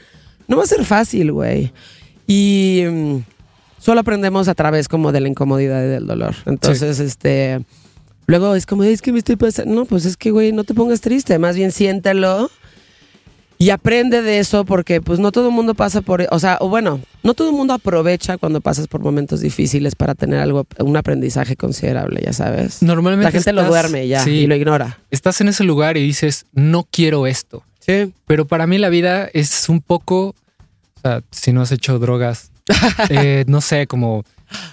[0.48, 1.72] no va a ser fácil, güey,
[2.26, 3.16] y mm,
[3.78, 7.64] solo aprendemos a través como de la incomodidad y del dolor, entonces, este,
[8.26, 10.74] luego es como, es que me estoy pasando, no, pues es que, güey, no te
[10.74, 12.50] pongas triste, más bien siéntelo
[13.62, 16.68] y aprende de eso porque pues no todo el mundo pasa por, o sea, o
[16.68, 20.96] bueno, no todo el mundo aprovecha cuando pasas por momentos difíciles para tener algo, un
[20.96, 22.82] aprendizaje considerable, ya sabes.
[22.82, 24.98] Normalmente La gente lo duerme ya sí, y lo ignora.
[25.12, 27.62] estás en ese lugar y dices, no quiero esto.
[27.78, 28.12] Sí.
[28.26, 30.34] Pero para mí la vida es un poco,
[30.96, 32.50] o sea, si no has hecho drogas,
[33.10, 34.24] eh, no sé, como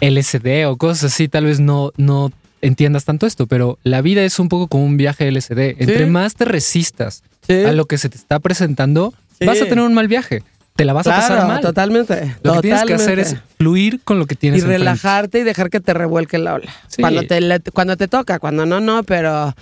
[0.02, 4.39] LSD o cosas así, tal vez no, no entiendas tanto esto, pero la vida es
[4.39, 5.76] un poco como un viaje LSD.
[5.80, 7.63] Entre más te resistas Sí.
[7.63, 9.45] a lo que se te está presentando, Sí.
[9.45, 10.43] vas a tener un mal viaje.
[10.76, 11.62] Te la vas a pasar mal.
[11.62, 12.36] totalmente.
[12.43, 14.80] Lo que tienes que hacer es fluir con lo que tienes y enfrente.
[14.80, 16.72] relajarte y dejar que te revuelque la ola.
[17.00, 17.41] Cuando, te,
[17.74, 19.54] cuando te toca, cuando no, no, pero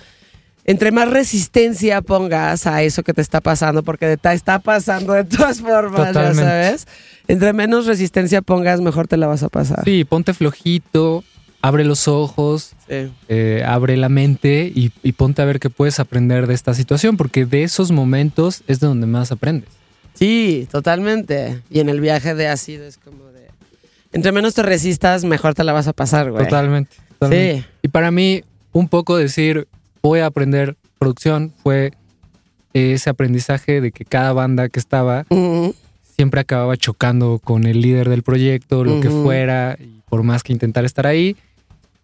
[0.64, 5.24] entre más resistencia pongas a eso que te está pasando, porque te está pasando de
[5.24, 6.86] todas formas, ya sabes.
[7.26, 9.82] Entre menos resistencia pongas, mejor te la vas a pasar.
[9.84, 11.24] Sí, ponte flojito,
[11.60, 13.10] abre los ojos, Sí.
[13.28, 17.16] eh, abre la mente y, y ponte a ver qué puedes aprender de esta situación,
[17.16, 19.68] porque de esos momentos es de donde más aprendes.
[20.14, 21.60] Sí, totalmente.
[21.70, 23.48] Y en el viaje de ácido es como de...
[24.12, 26.44] Entre menos te resistas, mejor te la vas a pasar, güey.
[26.44, 26.96] Totalmente.
[27.18, 27.62] totalmente.
[27.62, 27.66] Sí.
[27.82, 28.42] Y para mí,
[28.72, 29.68] un poco decir,
[30.02, 31.92] voy a aprender producción fue
[32.74, 35.24] ese aprendizaje de que cada banda que estaba
[36.16, 40.52] siempre acababa chocando con el líder del proyecto, lo que fuera, y por más que
[40.52, 41.36] intentar estar ahí,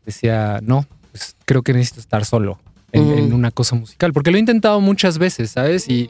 [0.05, 2.59] decía, no, pues creo que necesito estar solo
[2.93, 5.89] en, en una cosa musical, porque lo he intentado muchas veces, ¿sabes?
[5.89, 6.09] Y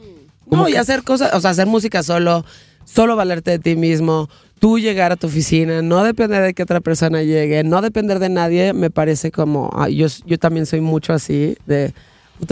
[0.49, 2.45] como No, y que- hacer cosas, o sea, hacer música solo,
[2.85, 4.29] solo valerte de ti mismo,
[4.59, 8.29] tú llegar a tu oficina, no depender de que otra persona llegue, no depender de
[8.29, 11.93] nadie, me parece como, ah, yo, yo también soy mucho así, de,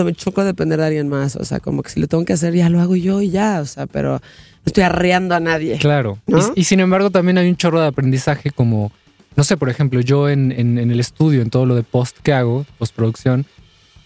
[0.03, 2.53] me choco depender de alguien más, o sea, como que si lo tengo que hacer,
[2.53, 4.21] ya lo hago yo y ya, o sea, pero no
[4.65, 5.77] estoy arreando a nadie.
[5.77, 6.17] Claro.
[6.55, 8.91] Y, sin embargo también hay un chorro de aprendizaje como,
[9.35, 12.17] no sé, por ejemplo, yo en, en- en el estudio, en todo lo de post
[12.23, 13.45] que hago, postproducción,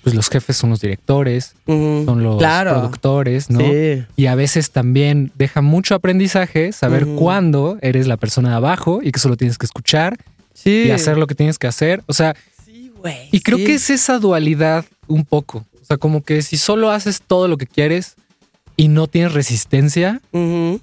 [0.03, 2.71] pues los jefes son los directores, son los Claro.
[2.75, 3.59] productores, ¿no?
[3.59, 4.05] Sí.
[4.15, 9.11] Y a veces también deja mucho aprendizaje saber cuándo eres la persona de abajo y
[9.11, 10.17] que solo tienes que escuchar
[10.53, 10.85] Sí.
[10.87, 12.03] y hacer lo que tienes que hacer.
[12.07, 12.35] O sea,
[12.65, 13.27] Sí, güey.
[13.33, 15.65] y creo que es esa dualidad un poco.
[15.81, 18.15] O sea, como que si solo haces todo lo que quieres
[18.77, 20.21] y no tienes resistencia,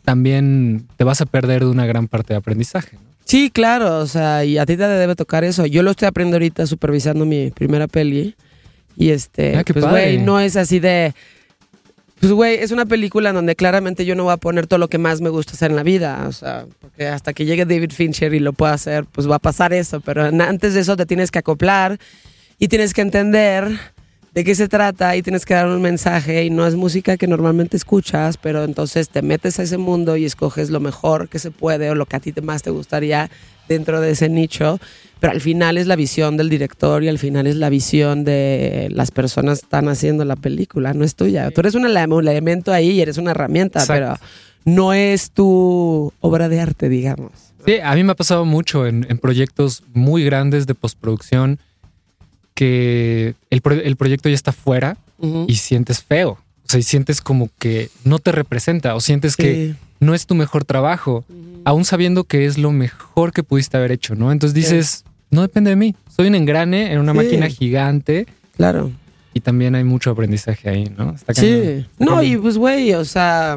[0.05, 2.97] también te vas a perder de una gran parte de aprendizaje.
[2.97, 3.14] ¿no?
[3.35, 5.67] Sí, claro, o sea, y a ti te debe tocar eso.
[5.67, 8.37] Yo lo estoy aprendiendo ahorita supervisando mi primera peli.
[8.97, 11.13] Y este, Ah, pues güey, no es así de
[12.21, 14.87] pues güey, es una película en donde claramente yo no voy a poner todo lo
[14.87, 17.91] que más me gusta hacer en la vida, o sea, porque hasta que llegue David
[17.91, 21.05] Fincher y lo pueda hacer, pues va a pasar eso, pero antes de eso te
[21.05, 21.99] tienes que acoplar
[22.61, 23.69] y tienes que entender
[24.35, 27.27] de qué se trata y tienes que dar un mensaje y no es música que
[27.29, 31.53] normalmente escuchas, pero entonces te metes a ese mundo y escoges lo mejor que se
[31.53, 33.31] puede o lo que a ti te- más te gustaría
[33.69, 34.79] dentro de ese nicho,
[35.21, 38.89] pero al final es la visión del director y al final es la visión de
[38.91, 41.51] las personas que están haciendo la película, no es tuya.
[41.53, 44.19] Tú eres un ele- un elemento ahí y eres una herramienta, Exacto.
[44.21, 44.31] pero
[44.77, 47.31] no es tu obra de arte, digamos.
[47.65, 51.59] Sí, a mí me ha pasado mucho en, en proyectos muy grandes de postproducción
[52.55, 54.97] que el, pro- el proyecto ya está fuera
[55.47, 56.31] y sientes feo.
[56.67, 60.35] O sea, y sientes como que no te representa o sientes que no es tu
[60.35, 61.25] mejor trabajo,
[61.65, 64.33] aún sabiendo que es lo mejor que pudiste haber hecho, ¿no?
[64.33, 65.95] Entonces dices, no depende de mí.
[66.15, 67.17] Soy un engrane en una Sí.
[67.19, 68.91] máquina gigante Claro.
[69.35, 71.15] y también hay mucho aprendizaje ahí, ¿no?
[71.15, 71.35] Está.
[71.35, 71.87] Sí.
[71.99, 73.57] No, y pues, güey, o sea,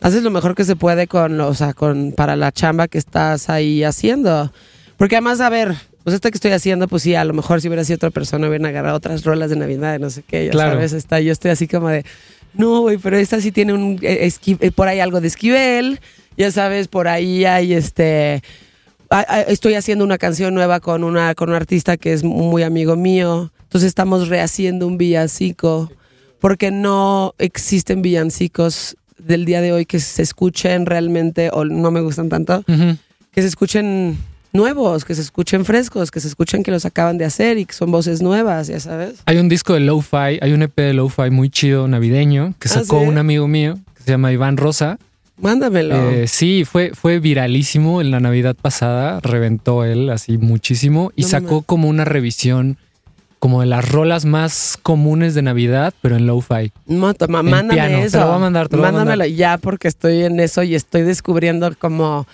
[0.00, 3.48] haces lo mejor que se puede con, o sea, con, para la chamba que estás
[3.50, 4.52] ahí haciendo.
[4.96, 5.74] Porque además, a ver,
[6.06, 8.46] pues esto que estoy haciendo, pues sí, a lo mejor si hubiera sido otra persona,
[8.46, 10.74] hubieran agarrado otras rolas de Navidad, no sé qué, ya Claro.
[10.74, 12.04] sabes, está, yo estoy así como de,
[12.54, 15.98] no, güey, pero esta sí tiene un, eh, esqui- eh, por ahí algo de esquivel,
[16.36, 18.40] ya sabes, por ahí hay este...
[19.48, 23.52] Estoy haciendo una canción nueva con una con un artista que es muy amigo mío.
[23.62, 25.90] Entonces estamos rehaciendo un villancico
[26.40, 32.00] porque no existen villancicos del día de hoy que se escuchen realmente o no me
[32.00, 32.64] gustan tanto,
[33.32, 34.18] que se escuchen
[34.56, 37.74] nuevos, que se escuchen frescos, que se escuchen que los acaban de hacer y que
[37.74, 39.14] son voces nuevas, ya sabes.
[39.26, 42.72] Hay un disco de lo-fi, hay un EP de lo-fi muy chido navideño que Ah,
[42.72, 43.06] sacó ¿sí?
[43.06, 44.98] un amigo mío que se llama Iván Rosa.
[45.38, 45.94] Mándamelo.
[46.10, 51.28] Eh, sí, fue, fue viralísimo en la Navidad pasada, reventó él así muchísimo y No
[51.28, 52.78] sacó como una revisión
[53.38, 56.72] como de las rolas más comunes de Navidad, pero en lo-fi.
[56.86, 57.98] No, toma, mándame piano.
[57.98, 58.18] Te eso.
[58.20, 59.36] lo voy a mandar, te lo voy a Mándamelo mandar.
[59.36, 62.26] ya porque estoy en eso y estoy descubriendo como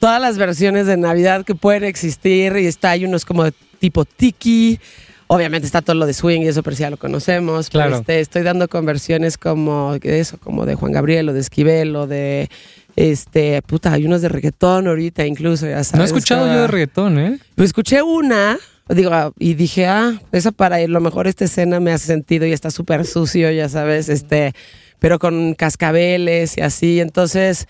[0.00, 4.04] todas las versiones de Navidad que pueden existir y está hay unos como de tipo
[4.04, 4.80] tiki.
[5.28, 7.70] Obviamente está todo lo de swing y eso, pero ya lo conocemos.
[7.70, 8.00] Pero, Claro.
[8.00, 12.50] este, estoy dando conversiones como eso, como de Juan Gabriel o de Esquivel o de
[12.96, 15.94] este, puta, hay unos de reggaetón ahorita incluso, ya sabes.
[15.94, 17.38] No he escuchado cada- yo de reggaetón, ¿eh?
[17.54, 21.92] pues escuché una, digo, y dije, ah, esa para ir, lo mejor esta escena me
[21.92, 24.52] hace sentido y está súper sucio, ya sabes, este,
[24.98, 26.98] pero con cascabeles y así.
[27.00, 27.68] Entonces,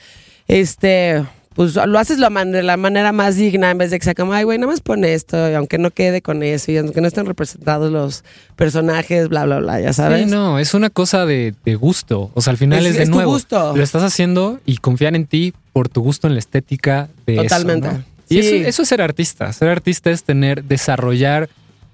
[0.48, 1.22] este,
[1.54, 4.14] pues lo haces la man- de la manera más digna en vez de que sea
[4.14, 7.00] como, ay, güey, nada más pon esto, y aunque no quede con eso, y aunque
[7.00, 8.24] no estén representados los
[8.56, 10.24] personajes, bla, bla, bla, ya sabes.
[10.24, 12.30] Sí, no, es una cosa de, de gusto.
[12.34, 13.32] O sea, al final Es- es, de es tu nuevo.
[13.32, 13.76] gusto.
[13.76, 17.42] Lo estás haciendo y confiar en ti por tu gusto en la estética de eso,
[17.42, 17.88] Totalmente.
[17.88, 18.04] ¿no?
[18.28, 18.56] Y Sí.
[18.58, 19.52] eso, eso es ser artista.
[19.52, 21.48] Ser artista es tener, desarrollar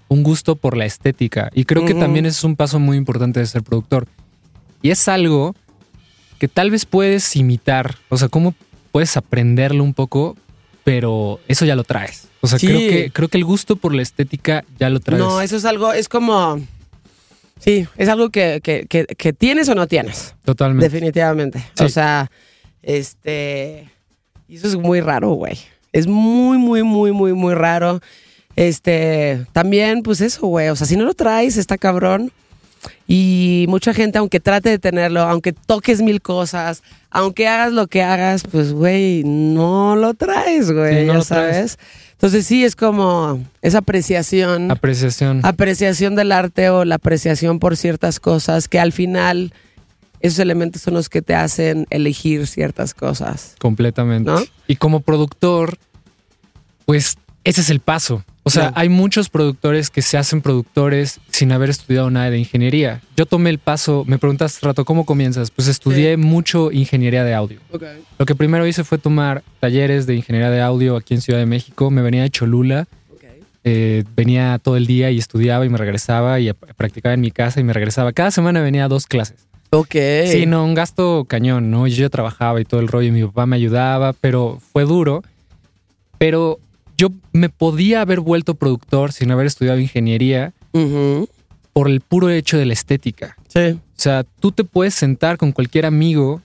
[0.08, 1.50] un gusto por la estética.
[1.54, 4.06] Y creo que también ese es un paso muy importante de ser productor.
[4.82, 5.54] Y es algo
[6.38, 7.96] que tal vez puedes imitar.
[8.10, 8.54] O sea, cómo
[8.96, 10.38] puedes aprenderlo un poco,
[10.82, 12.28] pero eso ya lo traes.
[12.40, 12.66] O sea, Sí.
[12.66, 15.20] creo, que, creo que el gusto por la estética ya lo traes.
[15.22, 16.58] No, eso es algo, es como,
[17.60, 20.34] sí, es algo que, que, que, que tienes o no tienes.
[20.46, 20.88] Totalmente.
[20.88, 21.58] Definitivamente.
[21.74, 21.84] Sí.
[21.84, 22.30] O sea,
[22.80, 23.90] este.
[24.48, 25.58] Y eso es muy raro, güey.
[25.92, 28.00] Es muy, muy, muy, muy, muy raro.
[28.54, 29.44] Este.
[29.52, 30.70] También, pues eso, güey.
[30.70, 32.32] O sea, si no lo traes, está cabrón.
[33.06, 38.02] Y mucha gente, aunque trate de tenerlo, aunque toques mil cosas, aunque hagas lo que
[38.02, 41.00] hagas, pues, güey, no lo traes, güey.
[41.00, 41.26] Sí, no ya traes.
[41.26, 41.78] sabes.
[42.12, 45.40] Entonces, sí, es como esa apreciación Apreciación.
[45.44, 49.52] apreciación del arte o la apreciación por ciertas cosas que al final
[50.20, 53.54] esos elementos son los que te hacen elegir ciertas cosas.
[53.60, 54.30] Completamente.
[54.30, 54.40] ¿No?
[54.66, 55.76] Y como productor,
[56.86, 58.24] pues ese es el paso.
[58.46, 63.00] O sea, hay muchos productores que se hacen productores sin haber estudiado nada de ingeniería.
[63.16, 65.50] Yo tomé el paso, me preguntaste rato, ¿cómo comienzas?
[65.50, 67.58] Pues estudié mucho ingeniería de audio.
[68.16, 71.46] Lo que primero hice fue tomar talleres de ingeniería de audio aquí en Ciudad de
[71.46, 71.90] México.
[71.90, 72.86] Me venía de Cholula,
[73.64, 77.58] eh, venía todo el día y estudiaba y me regresaba y practicaba en mi casa
[77.58, 78.12] y me regresaba.
[78.12, 79.38] Cada semana venía a dos clases.
[79.70, 79.96] Ok.
[80.30, 81.88] Sí, no, un gasto cañón, ¿no?
[81.88, 85.24] Yo trabajaba y todo el rollo, y mi papá me ayudaba, pero fue duro.
[86.18, 86.60] Pero
[86.96, 90.52] yo me podía haber vuelto productor sin haber estudiado ingeniería
[91.72, 93.36] por el puro hecho de la estética.
[93.48, 93.70] Sí.
[93.70, 96.42] O sea, tú te puedes sentar con cualquier amigo,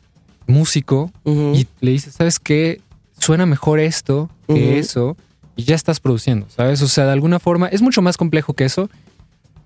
[0.48, 2.82] músico, y le dices, ¿sabes qué?
[3.18, 5.16] Suena mejor esto que eso,
[5.56, 6.82] y ya estás produciendo, ¿sabes?
[6.82, 8.90] O sea, de alguna forma es mucho más complejo que eso,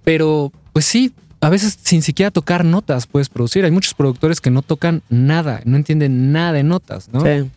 [0.03, 3.65] pero pues sí, a veces sin siquiera tocar notas puedes producir.
[3.65, 7.21] Hay muchos productores que no tocan nada, no entienden nada de notas, ¿no?
[7.21, 7.49] Sí.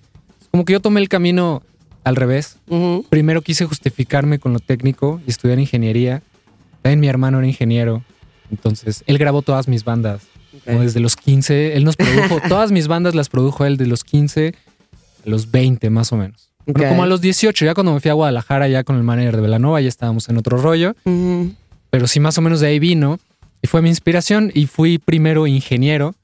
[0.51, 1.63] Como que yo tomé el camino
[2.05, 2.59] al revés.
[3.09, 6.23] Primero quise justificarme con lo técnico y estudiar ingeniería.
[6.83, 8.03] También mi hermano era ingeniero,
[8.51, 10.23] entonces él grabó todas mis bandas.
[10.65, 14.05] Como desde los 15, él nos produjo, todas mis bandas las produjo él de los
[14.05, 14.55] 15
[15.27, 16.49] a los 20 más o menos.
[16.65, 19.37] Pero como a los 18, ya cuando me fui a Guadalajara, ya con el manager
[19.37, 20.95] de Velanova, ya estábamos en otro rollo,
[21.91, 23.19] pero sí más o menos de ahí vino
[23.63, 26.15] y fue mi inspiración y fui primero ingeniero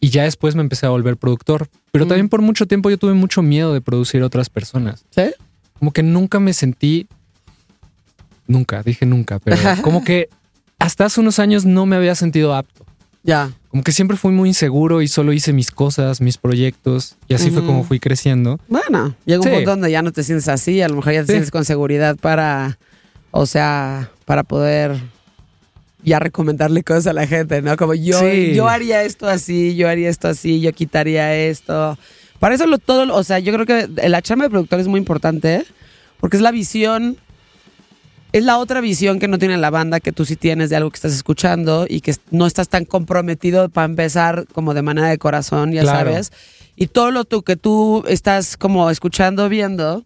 [0.00, 1.68] y ya después me empecé a volver productor.
[1.92, 2.08] Pero Mm.
[2.08, 5.04] también por mucho tiempo yo tuve mucho miedo de producir otras personas.
[5.10, 5.22] ¿Sí?
[5.78, 7.06] Como que nunca me sentí,
[8.46, 10.28] nunca, dije nunca, pero como que
[10.78, 12.84] hasta hace unos años no me había sentido apto.
[13.24, 13.50] Ya.
[13.68, 17.50] Como que siempre fui muy inseguro y solo hice mis cosas, mis proyectos y así
[17.50, 18.58] fue como fui creciendo.
[18.68, 19.54] Bueno, llega un Sí.
[19.54, 21.32] punto donde ya no te sientes así, a lo mejor ya te Sí.
[21.32, 22.78] sientes con seguridad para,
[23.30, 24.98] o sea, para poder
[26.02, 27.76] ya recomendarle cosas a la gente, ¿no?
[27.76, 28.54] Como yo, Sí.
[28.54, 31.98] yo haría esto así, yo haría esto así, yo quitaría esto.
[32.38, 34.98] Para eso lo todo, o sea, yo creo que la chamba de productor es muy
[34.98, 35.64] importante
[36.20, 37.16] porque es la visión,
[38.32, 40.90] es la otra visión que no tiene la banda que tú sí tienes de algo
[40.90, 45.18] que estás escuchando y que no estás tan comprometido para empezar como de manera de
[45.18, 46.10] corazón, ya Claro.
[46.10, 46.32] sabes.
[46.76, 50.04] Y todo lo tú, que tú estás como escuchando, viendo,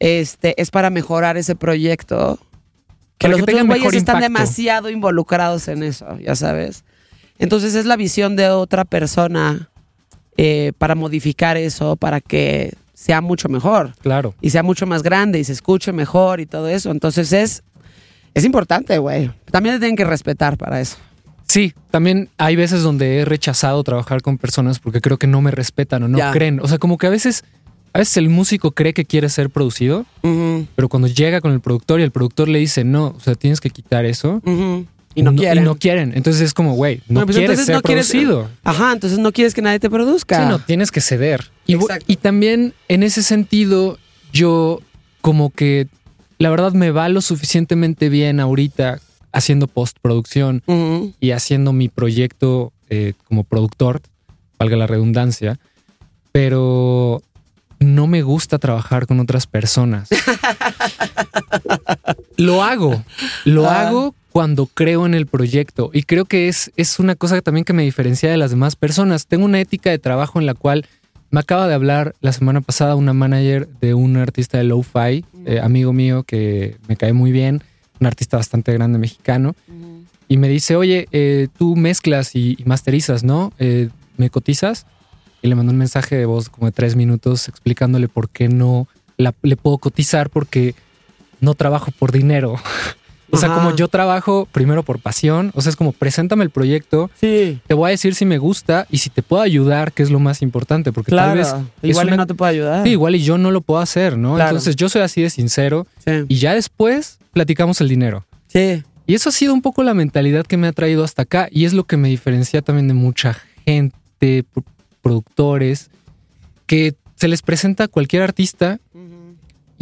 [0.00, 2.40] este, es para mejorar ese proyecto.
[3.20, 6.84] Que los que otros güeyes están demasiado involucrados en eso, ya sabes.
[7.38, 9.70] Entonces es la visión de otra persona
[10.36, 14.34] eh, para modificar eso, para que sea mucho mejor Claro.
[14.40, 16.90] y sea mucho más grande y se escuche mejor y todo eso.
[16.90, 17.62] Entonces es,
[18.34, 19.30] es importante, güey.
[19.50, 20.96] También te tienen que respetar para eso.
[21.46, 25.50] Sí, también hay veces donde he rechazado trabajar con personas porque creo que no me
[25.50, 26.30] respetan o no Ya.
[26.30, 26.60] creen.
[26.60, 27.44] O sea, como que a veces,
[27.92, 30.06] a veces el músico cree que quiere ser producido,
[30.76, 33.60] pero cuando llega con el productor y el productor le dice, no, o sea, tienes
[33.60, 34.40] que quitar eso.
[35.14, 35.64] Y no, quieren.
[35.64, 36.12] Y no quieren.
[36.14, 38.48] Entonces es como, güey, no, No, pues quieres ser no quieres- producido.
[38.62, 40.40] Ajá, entonces no quieres que nadie te produzca.
[40.40, 41.50] Sí, no, tienes que ceder.
[41.66, 43.98] Y, también en ese sentido,
[44.32, 44.80] yo
[45.20, 45.88] como que
[46.38, 49.00] la verdad me va lo suficientemente bien ahorita
[49.32, 50.62] haciendo postproducción
[51.20, 54.00] y haciendo mi proyecto eh, como productor,
[54.58, 55.58] valga la redundancia,
[56.32, 57.22] pero
[57.80, 60.08] no me gusta trabajar con otras personas.
[62.36, 63.02] lo hago,
[63.44, 63.88] lo Ah.
[63.88, 67.72] hago cuando creo en el proyecto y creo que es, es una cosa también que
[67.72, 69.26] me diferencia de las demás personas.
[69.26, 70.86] Tengo una ética de trabajo en la cual
[71.30, 75.60] me acaba de hablar la semana pasada una manager de un artista de lo-fi, eh,
[75.62, 77.62] amigo mío que me cae muy bien,
[78.00, 79.54] un artista bastante grande mexicano
[80.28, 83.52] y me dice, oye, eh, tú mezclas y, y masterizas, ¿no?
[83.58, 84.86] Eh, ¿Me cotizas?
[85.42, 88.88] Y le mandó un mensaje de voz como de tres minutos explicándole por qué no
[89.16, 90.74] la- le puedo cotizar porque
[91.40, 92.54] no trabajo por dinero.
[93.32, 93.58] o sea, Ajá.
[93.62, 97.74] como yo trabajo primero por pasión, o sea, es como preséntame el proyecto, Sí, te
[97.74, 100.42] voy a decir si me gusta y si te puedo ayudar, que es lo más
[100.42, 101.28] importante, porque claro.
[101.30, 102.82] tal vez Igual y no te puedo ayudar.
[102.84, 104.34] Sí, igual y yo no lo puedo hacer, ¿no?
[104.34, 104.50] Claro.
[104.50, 106.24] Entonces yo soy así de sincero Sí.
[106.28, 108.26] y ya después platicamos el dinero.
[108.48, 108.82] Sí.
[109.06, 111.64] Y eso ha sido un poco la mentalidad que me ha traído hasta acá y
[111.64, 114.44] es lo que me diferencia también de mucha gente,
[115.02, 115.90] productores,
[116.66, 118.78] que se les presenta a cualquier artista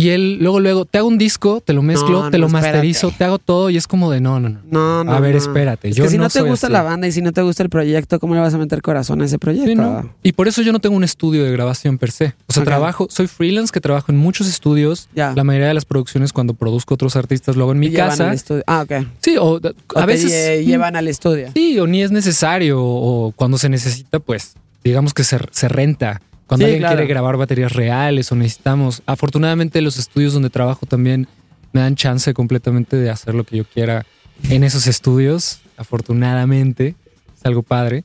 [0.01, 2.49] y él luego, luego, te hago un disco, te lo mezclo, No, te no, lo
[2.53, 3.19] masterizo, espérate.
[3.19, 4.61] te hago todo y es como de no, no, no.
[4.71, 5.13] No, no.
[5.13, 6.73] A ver, espérate, Es yo que si no, te gusta así.
[6.73, 9.21] la banda y si no te gusta el proyecto, ¿cómo le vas a meter corazón
[9.23, 10.09] a ese proyecto?
[10.23, 12.33] Y por eso yo no tengo un estudio de grabación per se.
[12.47, 15.09] O sea, trabajo, soy freelance que trabajo en muchos estudios.
[15.15, 18.29] La mayoría de las producciones cuando produzco otros artistas lo hago en mi casa.
[18.29, 18.63] al estudio.
[18.69, 19.05] Ah, ok.
[19.21, 19.61] Sí, o O
[19.99, 21.49] a veces lle- llevan al estudio.
[21.55, 24.55] Sí, o ni es necesario, o cuando se necesita, pues
[24.85, 26.21] digamos que se, se renta.
[26.47, 26.97] Cuando Sí, alguien claro.
[26.97, 29.03] quiere grabar baterías reales o necesitamos.
[29.07, 31.27] Afortunadamente, los estudios donde trabajo también
[31.73, 34.07] me dan chance completamente de hacer lo que yo quiera
[34.49, 35.61] en esos estudios.
[35.77, 36.95] Afortunadamente,
[37.37, 38.05] es algo padre.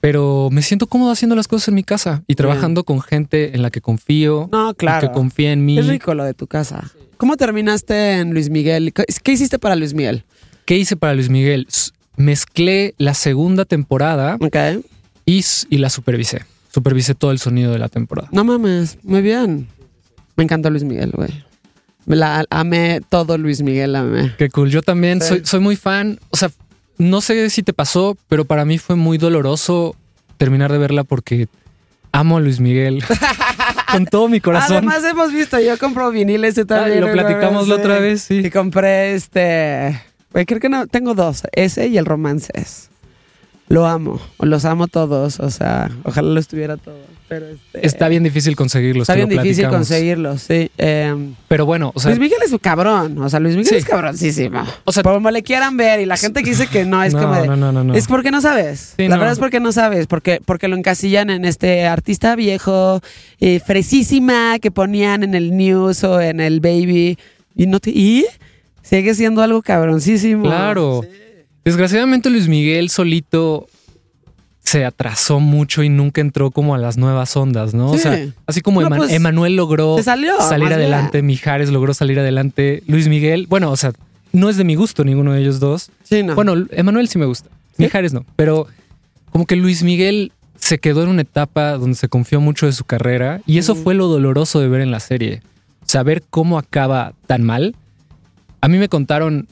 [0.00, 3.60] Pero me siento cómodo haciendo las cosas en mi casa y trabajando con gente en
[3.60, 5.08] la que confío, No, y claro.
[5.08, 5.78] que confía en mí.
[5.78, 6.90] Es rico lo de tu casa.
[7.18, 8.94] ¿Cómo terminaste en Luis Miguel?
[8.94, 10.24] ¿Qué hiciste para Luis Miguel?
[10.64, 11.68] ¿Qué hice para Luis Miguel?
[12.16, 14.56] Mezclé la segunda temporada Ok.
[15.68, 16.44] Y, la supervisé.
[16.72, 18.28] Supervisé todo el sonido de la temporada.
[18.32, 19.68] No mames, muy bien.
[20.36, 21.44] Me encanta Luis Miguel, güey.
[22.06, 24.34] Me la amé todo Luis Miguel, amé.
[24.38, 24.70] Qué cool.
[24.70, 25.28] Yo también Sí.
[25.28, 26.18] soy, soy muy fan.
[26.30, 26.50] O sea,
[26.98, 29.96] no sé si te pasó, pero para mí fue muy doloroso
[30.36, 31.48] terminar de verla porque
[32.12, 33.04] amo a Luis Miguel
[33.92, 34.78] con todo mi corazón.
[34.78, 37.02] Además hemos visto, yo compro viniles y también.
[37.04, 38.38] Ah, lo platicamos la otra vez, sí.
[38.44, 40.00] Y compré este.
[40.32, 42.90] Güey, creo que no, tengo dos, ese y el romances.
[43.70, 46.98] Lo amo, los amo todos, o sea, ojalá los tuviera todos.
[47.28, 49.02] Pero este, Está bien difícil conseguirlos.
[49.08, 50.68] Está bien difícil conseguirlos, sí.
[50.76, 51.14] Eh,
[51.46, 53.76] Pero bueno, o sea, Luis Miguel es un cabrón, o sea, Luis Miguel Sí.
[53.76, 54.64] es cabroncísimo.
[54.82, 57.20] O sea- como le quieran ver y la gente que dice que no es no,
[57.22, 57.94] como de, no, no, no, no.
[57.94, 58.94] es porque no sabes.
[58.96, 59.20] Sí, la no.
[59.20, 63.00] verdad es porque no sabes, porque, porque lo encasillan en este artista viejo,
[63.38, 67.16] eh, fresísima, que ponían en el news o en el baby.
[67.54, 68.26] Y no te, y
[68.82, 70.42] sigue siendo algo cabroncísimo.
[70.46, 71.02] Claro.
[71.64, 73.68] Desgraciadamente Luis Miguel solito
[74.64, 77.90] se atrasó mucho y nunca entró como a las nuevas ondas, ¿no?
[77.90, 82.18] O sea, así como No, Eman- pues, Emanuel logró salió, salir adelante, Mijares logró salir
[82.20, 83.92] adelante, Luis Miguel, bueno, o sea,
[84.32, 85.90] no es de mi gusto ninguno de ellos dos.
[86.04, 86.34] Sí, no.
[86.36, 87.82] Bueno, Emanuel sí me gusta, ¿Sí?
[87.82, 88.68] Mijares no, pero
[89.32, 92.84] como que Luis Miguel se quedó en una etapa donde se confió mucho de su
[92.84, 93.82] carrera y eso Ujú.
[93.82, 95.42] fue lo doloroso de ver en la serie.
[95.84, 97.74] Saber cómo acaba tan mal.
[98.60, 99.48] A mí me contaron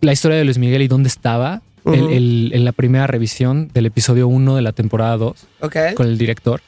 [0.00, 4.28] la historia de Luis Miguel y dónde estaba el- en la primera revisión del episodio
[4.28, 5.76] 1 de la temporada 2 ok.
[5.94, 6.60] con el director,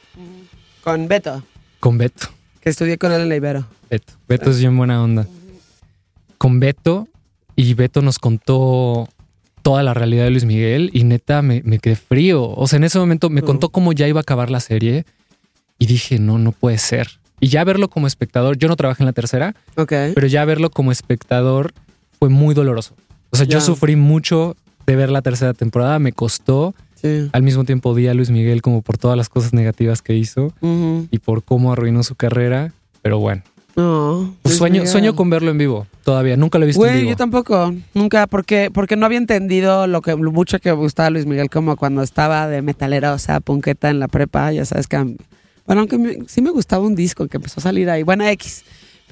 [0.83, 1.43] Con Beto,
[1.79, 2.27] con Beto.
[2.61, 3.65] que estudié con él en la Ibero.
[3.89, 4.13] Beto.
[4.27, 5.27] Beto es bien buena onda.
[6.37, 7.07] Con Beto
[7.55, 9.07] y Beto nos contó
[9.61, 12.49] toda la realidad de Luis Miguel y neta me, me quedé frío.
[12.49, 15.05] O sea, en ese momento me contó cómo ya iba a acabar la serie
[15.79, 17.07] y dije, no, no puede ser.
[17.39, 19.93] Y ya verlo como espectador, yo no trabajé en la tercera, Ok.
[20.15, 21.73] pero ya verlo como espectador
[22.19, 22.95] fue muy doloroso.
[23.33, 24.55] O sea, yo sufrí mucho
[24.85, 26.73] de ver la tercera temporada, me costó.
[27.01, 27.29] Sí.
[27.33, 30.53] Al mismo tiempo odié a Luis Miguel como por todas las cosas negativas que hizo
[31.11, 32.71] y por cómo arruinó su carrera.
[33.01, 33.41] Pero bueno,
[33.75, 34.33] No.
[34.41, 34.87] pues sueño, Miguel.
[34.87, 35.87] sueño con verlo en vivo.
[36.05, 37.09] Todavía, nunca lo he visto en vivo.
[37.09, 41.09] yo tampoco, nunca, porque, porque no había entendido lo que lo mucho que me gustaba
[41.09, 44.87] Luis Miguel como cuando estaba de metalera, o sea, punqueta en la prepa, ya sabes
[44.87, 44.97] que,
[45.65, 48.63] bueno, aunque me- sí me gustaba un disco que empezó a salir ahí, bueno, X,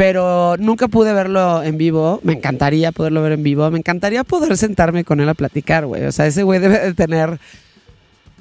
[0.01, 4.57] pero nunca pude verlo en vivo, me encantaría poderlo ver en vivo, me encantaría poder
[4.57, 7.39] sentarme con él a platicar, güey, o sea, ese güey debe de tener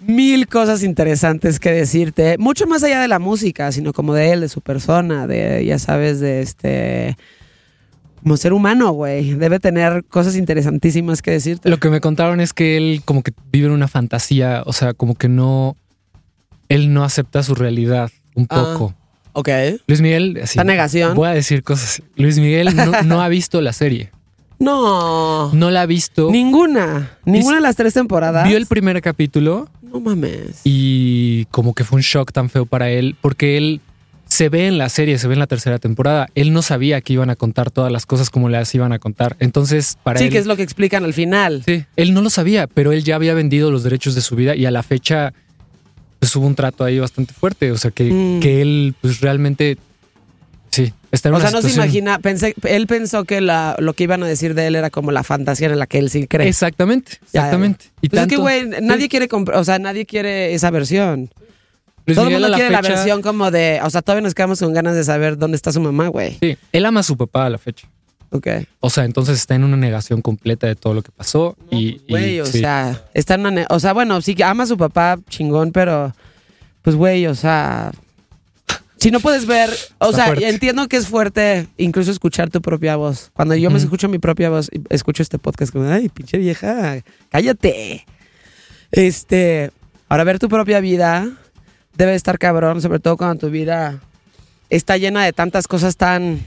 [0.07, 4.41] mil cosas interesantes que decirte, mucho más allá de la música, sino como de él,
[4.41, 7.19] de su persona, de, ya sabes, de este
[8.23, 9.35] como ser humano, güey.
[9.35, 11.69] Debe tener cosas interesantísimas que decirte.
[11.69, 14.95] Lo que me contaron es que él como que vive en una fantasía, o sea,
[14.95, 15.77] como que no,
[16.71, 18.73] él no acepta su realidad un Ah.
[18.79, 18.95] poco.
[19.33, 19.49] Ok.
[19.87, 21.15] Luis Miguel, así, Esta negación.
[21.15, 21.89] voy a decir cosas.
[21.91, 22.03] así.
[22.17, 24.11] Luis Miguel no, no ha visto la serie.
[24.59, 25.53] No.
[25.55, 26.31] No la ha visto.
[26.31, 27.11] Ninguna.
[27.25, 28.47] Ninguna de las tres temporadas.
[28.47, 30.61] Vio el primer capítulo No mames.
[30.65, 33.81] y como que fue un shock tan feo para él porque él
[34.27, 36.29] se ve en la serie, se ve en la tercera temporada.
[36.35, 39.35] Él no sabía que iban a contar todas las cosas como las iban a contar.
[39.41, 40.31] Entonces, para Sí, él...
[40.31, 41.63] que es lo que explican al final.
[41.67, 44.55] Sí, él no lo sabía, pero él ya había vendido los derechos de su vida
[44.55, 45.33] y a la fecha
[46.21, 47.73] pues hubo un trato ahí bastante fuerte.
[47.73, 48.41] O sea, que, Mm.
[48.41, 49.77] que él pues realmente...
[50.71, 53.75] Sí, está en O una sea, no se situación- imagina, pensé, él pensó que la,
[53.81, 56.11] lo que iban a decir de él era como la fantasía en la que él
[56.11, 56.47] sí cree.
[56.47, 57.87] Exactamente, Ya, exactamente.
[58.01, 61.29] Y Pues es que, tanto- güey, nadie quiere comprar, o sea, nadie quiere esa versión.
[62.07, 64.73] Luis Todo el mundo quiere la versión como de, o sea, todavía nos quedamos con
[64.73, 66.37] ganas de saber dónde está su mamá, güey.
[66.41, 67.89] Sí, él ama a su papá a la fecha.
[68.33, 68.47] Ok.
[68.81, 71.57] O sea, entonces está en una negación completa de todo lo que pasó.
[71.71, 72.61] y, y- Güey, o sí.
[72.61, 76.15] sea, está en una o sea, bueno, sí que ama a su papá chingón, pero
[76.83, 77.91] pues güey, o sea,
[78.99, 80.49] si no puedes ver, o Está sea, fuerte.
[80.49, 83.31] entiendo que es fuerte incluso escuchar tu propia voz.
[83.35, 87.03] Cuando yo me escucho mi propia voz, y escucho este podcast como, ay, pinche vieja,
[87.31, 88.05] cállate.
[88.93, 89.71] Este,
[90.09, 91.29] ahora ver tu propia vida
[91.97, 94.01] debe estar cabrón, sobre todo cuando tu vida
[94.69, 96.41] está llena de tantas cosas tan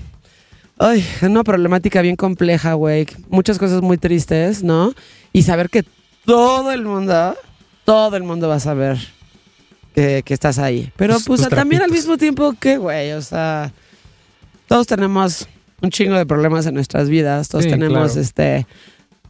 [0.85, 3.07] Ay, es una problemática bien compleja, güey.
[3.29, 4.93] Muchas cosas muy tristes, ¿no?
[5.31, 5.85] Y saber que
[6.25, 7.35] todo el mundo,
[7.85, 8.97] todo el mundo va a saber
[9.95, 10.91] que, que estás ahí.
[10.97, 13.71] Pero pues también al mismo tiempo que, güey, o sea,
[14.67, 15.47] todos tenemos
[15.81, 18.19] un chingo de problemas en nuestras vidas, todos Sí, tenemos claro.
[18.21, 18.67] este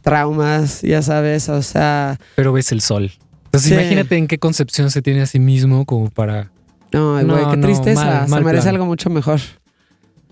[0.02, 3.12] traumas, ya sabes, o sea, Pero ves el sol.
[3.46, 3.74] Entonces Sí.
[3.74, 6.50] imagínate en qué concepción se tiene a sí mismo como para...
[6.92, 8.74] no, ay, No, güey, qué no, tristeza, mal, se merece plan.
[8.74, 9.40] algo mucho mejor.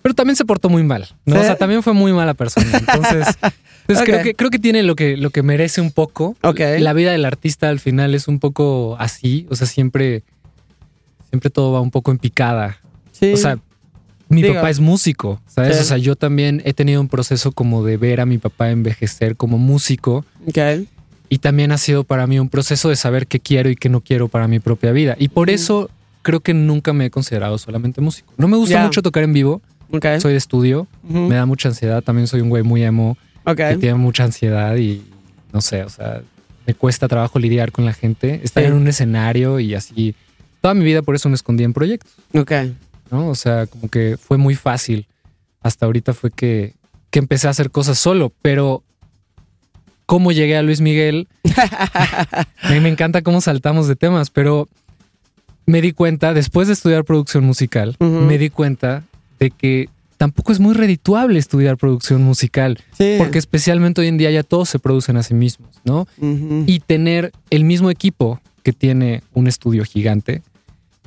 [0.02, 1.08] Pero también se portó muy mal.
[1.24, 1.34] ¿no?
[1.36, 1.40] ¿Sí?
[1.40, 2.66] O sea, también fue muy mala persona.
[2.76, 3.28] Entonces,
[3.86, 4.04] entonces Ok.
[4.04, 6.36] creo, que, creo que tiene lo que, lo que merece un poco.
[6.42, 6.60] Ok.
[6.80, 9.46] La vida del artista al final es un poco así.
[9.50, 10.22] O sea, siempre,
[11.30, 12.78] siempre todo va un poco en picada.
[13.12, 13.32] Sí.
[13.32, 13.58] O sea,
[14.28, 14.54] mi Digo.
[14.54, 15.76] papá es músico, ¿sabes?
[15.76, 15.82] Sí.
[15.82, 19.36] O sea, yo también he tenido un proceso como de ver a mi papá envejecer
[19.36, 20.86] como músico ok.
[21.28, 24.00] y también ha sido para mí un proceso de saber qué quiero y qué no
[24.00, 25.16] quiero para mi propia vida.
[25.18, 25.90] Y por eso
[26.22, 28.32] creo que nunca me he considerado solamente músico.
[28.38, 28.84] No me gusta Ya.
[28.84, 29.60] mucho tocar en vivo,
[30.20, 33.56] Soy de estudio, me da mucha ansiedad, también soy un güey muy emo Ok.
[33.56, 35.02] que tiene mucha ansiedad y
[35.52, 36.22] no sé, o sea,
[36.66, 38.68] me cuesta trabajo lidiar con la gente, estar Sí.
[38.68, 40.14] en un escenario y así.
[40.60, 42.12] Toda mi vida por eso me escondí en proyectos.
[42.34, 42.52] Ok.
[43.10, 43.28] ¿no?
[43.28, 45.06] O sea, como que fue muy fácil.
[45.60, 46.74] Hasta ahorita fue que,
[47.10, 48.82] que empecé a hacer cosas solo, pero
[50.06, 51.28] cómo llegué a Luis Miguel,
[52.70, 54.68] me, me encanta cómo saltamos de temas, pero
[55.66, 59.04] me di cuenta, después de estudiar producción musical, me di cuenta
[59.38, 63.14] de que tampoco es muy redituable estudiar producción musical, Sí.
[63.18, 66.06] porque especialmente hoy en día ya todos se producen a sí mismos, ¿no?
[66.66, 70.42] Y tener el mismo equipo que tiene un estudio gigante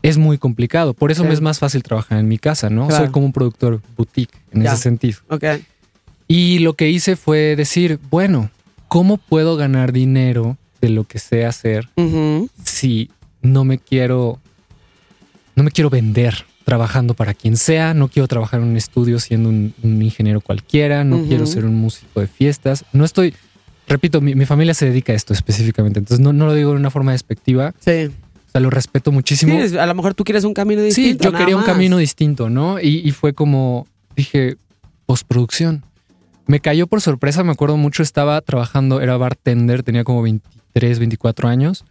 [0.01, 0.93] es muy complicado.
[0.93, 2.87] Por eso me es más fácil trabajar en mi casa, ¿no?
[2.87, 3.05] Claro.
[3.05, 5.19] Soy como un productor boutique en ese sentido.
[5.29, 5.43] Ok.
[6.27, 8.49] Y lo que hice fue decir, bueno,
[8.89, 11.87] ¿cómo puedo ganar dinero de lo que sé hacer
[12.63, 13.09] si
[13.41, 14.39] no me quiero,
[15.55, 19.49] no me quiero vender trabajando para quien sea, no quiero trabajar en un estudio siendo
[19.49, 23.33] un, un ingeniero cualquiera, no quiero ser un músico de fiestas, no estoy,
[23.87, 26.77] repito, mi, mi familia se dedica a esto específicamente, entonces no, no lo digo de
[26.77, 28.07] una forma despectiva, Sí.
[28.47, 29.53] o sea, lo respeto muchísimo.
[29.67, 31.23] Sí, a lo mejor tú quieres un camino Sí, distinto.
[31.25, 32.79] yo nada quería un camino distinto, ¿no?
[32.81, 33.85] Y, y fue como,
[34.15, 34.57] dije,
[35.05, 35.83] postproducción.
[36.47, 41.47] Me cayó por sorpresa, me acuerdo mucho, estaba trabajando, era bartender, tenía como 23, 24
[41.47, 41.85] años.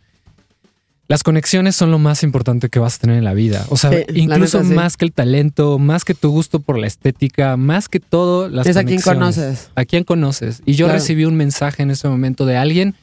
[1.06, 3.66] Las conexiones son lo más importante que vas a tener en la vida.
[3.68, 4.74] O sea, Sí, incluso neta, sí.
[4.74, 8.66] más que el talento, más que tu gusto por la estética, más que todo, las
[8.66, 9.36] Es a quien conexiones.
[9.36, 9.70] conoces.
[9.74, 10.62] A quién conoces.
[10.64, 10.98] Y yo Claro.
[10.98, 12.94] recibí un mensaje en ese momento de alguien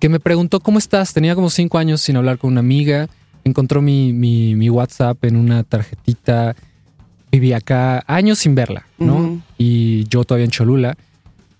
[0.00, 1.12] que me preguntó cómo estás.
[1.14, 3.08] Tenía como cinco años sin hablar con una amiga.
[3.44, 6.56] Encontró mi, mi, mi WhatsApp en una tarjetita.
[7.30, 9.40] Viví acá años sin verla, ¿no?
[9.58, 10.96] Y yo todavía en Cholula.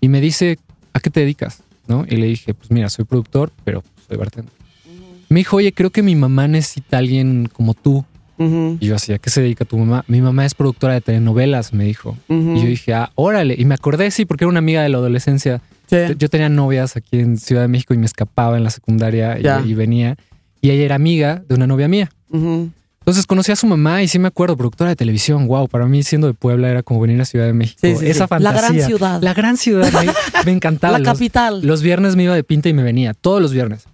[0.01, 0.59] Y me dice,
[0.91, 1.63] ¿a qué te dedicas?
[1.87, 2.05] ¿No?
[2.09, 4.51] Y le dije, pues mira, soy productor, pero soy bartender.
[5.33, 8.05] Me dijo, oye, creo que mi mamá necesita a alguien como tú.
[8.37, 10.03] Y yo así, ¿a qué se dedica tu mamá?
[10.07, 12.17] Mi mamá es productora de telenovelas, me dijo.
[12.29, 13.55] Y yo dije, ah, órale.
[13.57, 15.61] Y me acordé, sí, porque era una amiga de la adolescencia.
[15.87, 15.97] Sí.
[16.19, 19.69] Yo tenía novias aquí en Ciudad de México y me escapaba en la secundaria y,
[19.69, 20.17] y venía.
[20.61, 22.11] Y ella era amiga de una novia mía.
[22.31, 25.47] Entonces conocí a su mamá y sí me acuerdo, productora de televisión.
[25.47, 27.79] Wow, para mí siendo de Puebla era como venir a Ciudad de México.
[27.81, 28.29] Sí, sí, Esa sí.
[28.29, 28.51] fantasía.
[28.61, 29.21] La gran ciudad.
[29.21, 29.91] La gran ciudad.
[29.91, 30.11] Me,
[30.45, 30.93] me encantaba.
[30.93, 31.61] La Los- capital.
[31.65, 33.85] Los, viernes me iba de pinta y me venía, todos los viernes.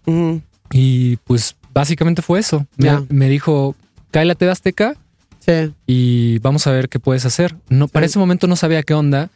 [0.71, 2.65] Y pues básicamente fue eso.
[3.09, 3.75] Me, dijo,
[4.11, 4.95] cae la TV Azteca
[5.39, 5.73] Sí.
[5.87, 7.55] y vamos a ver qué puedes hacer.
[7.69, 8.11] No, para Sí.
[8.11, 9.29] ese momento no sabía qué onda.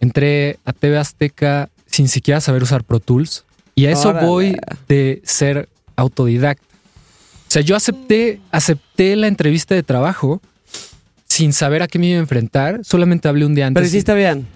[0.00, 3.44] Entré a TV Azteca sin siquiera saber usar Pro Tools.
[3.74, 4.26] Y a eso Órale.
[4.26, 4.56] voy
[4.88, 6.64] de ser autodidacta.
[7.48, 10.40] O sea, yo acepté, acepté la entrevista de trabajo
[11.28, 12.80] sin saber a qué me iba a enfrentar.
[12.84, 13.80] Solamente hablé un día antes.
[13.80, 14.46] Pero hiciste bien.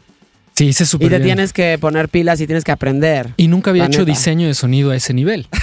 [0.58, 1.22] Sí, súper Y te bien.
[1.28, 3.32] tienes que poner pilas y tienes que aprender.
[3.36, 4.10] Y nunca había hecho neta.
[4.10, 5.46] diseño de sonido a ese nivel.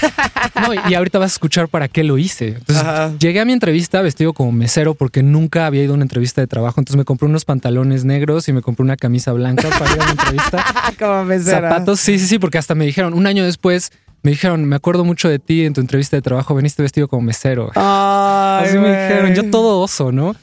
[0.61, 2.49] No, y- y ahorita vas a escuchar para qué lo hice.
[2.49, 3.13] Entonces, Ajá.
[3.19, 6.47] llegué a mi entrevista vestido como mesero porque nunca había ido a una entrevista de
[6.47, 6.79] trabajo.
[6.79, 10.05] Entonces me compré unos pantalones negros y me compré una camisa blanca para ir a
[10.05, 10.65] la entrevista.
[10.99, 11.69] Como mesera.
[11.71, 13.91] Zapatos, sí, sí, sí, porque hasta me dijeron, un año después,
[14.23, 17.23] me dijeron, me acuerdo mucho de ti en tu entrevista de trabajo, veniste vestido como
[17.23, 17.71] mesero.
[17.75, 20.35] Ay, Así me dijeron, yo todo oso, ¿no?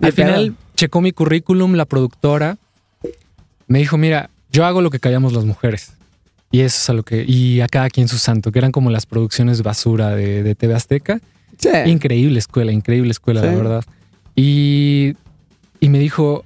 [0.00, 2.56] Al final checó mi currículum, la productora,
[3.70, 5.92] me dijo, mira, yo hago lo que callamos las mujeres.
[6.50, 8.90] Y eso es a lo que, y a cada quien su santo, que eran como
[8.90, 11.20] las producciones basura de, de TV Azteca.
[11.56, 11.68] Sí.
[11.86, 13.56] Increíble escuela, increíble escuela, la Sí.
[13.56, 13.84] verdad.
[14.34, 15.14] Y,
[15.78, 16.44] y me dijo,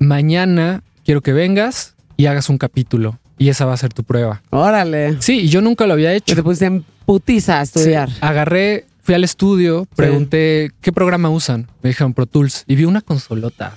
[0.00, 3.18] mañana quiero que vengas y hagas un capítulo.
[3.38, 4.42] Y esa va a ser tu prueba.
[4.50, 5.20] Órale.
[5.20, 6.34] Sí, y yo nunca lo había hecho.
[6.34, 8.10] te pusiste en putiza a estudiar.
[8.10, 8.16] Sí.
[8.22, 11.68] Agarré, fui al estudio, pregunté qué programa usan.
[11.82, 13.74] Me dijeron Pro Tools y vi una consolota.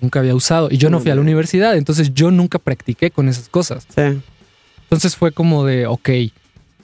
[0.00, 3.28] Nunca había usado y yo no fui a la universidad, entonces yo nunca practiqué con
[3.28, 3.86] esas cosas.
[3.94, 4.20] Sí.
[4.84, 6.08] Entonces fue como de, ok,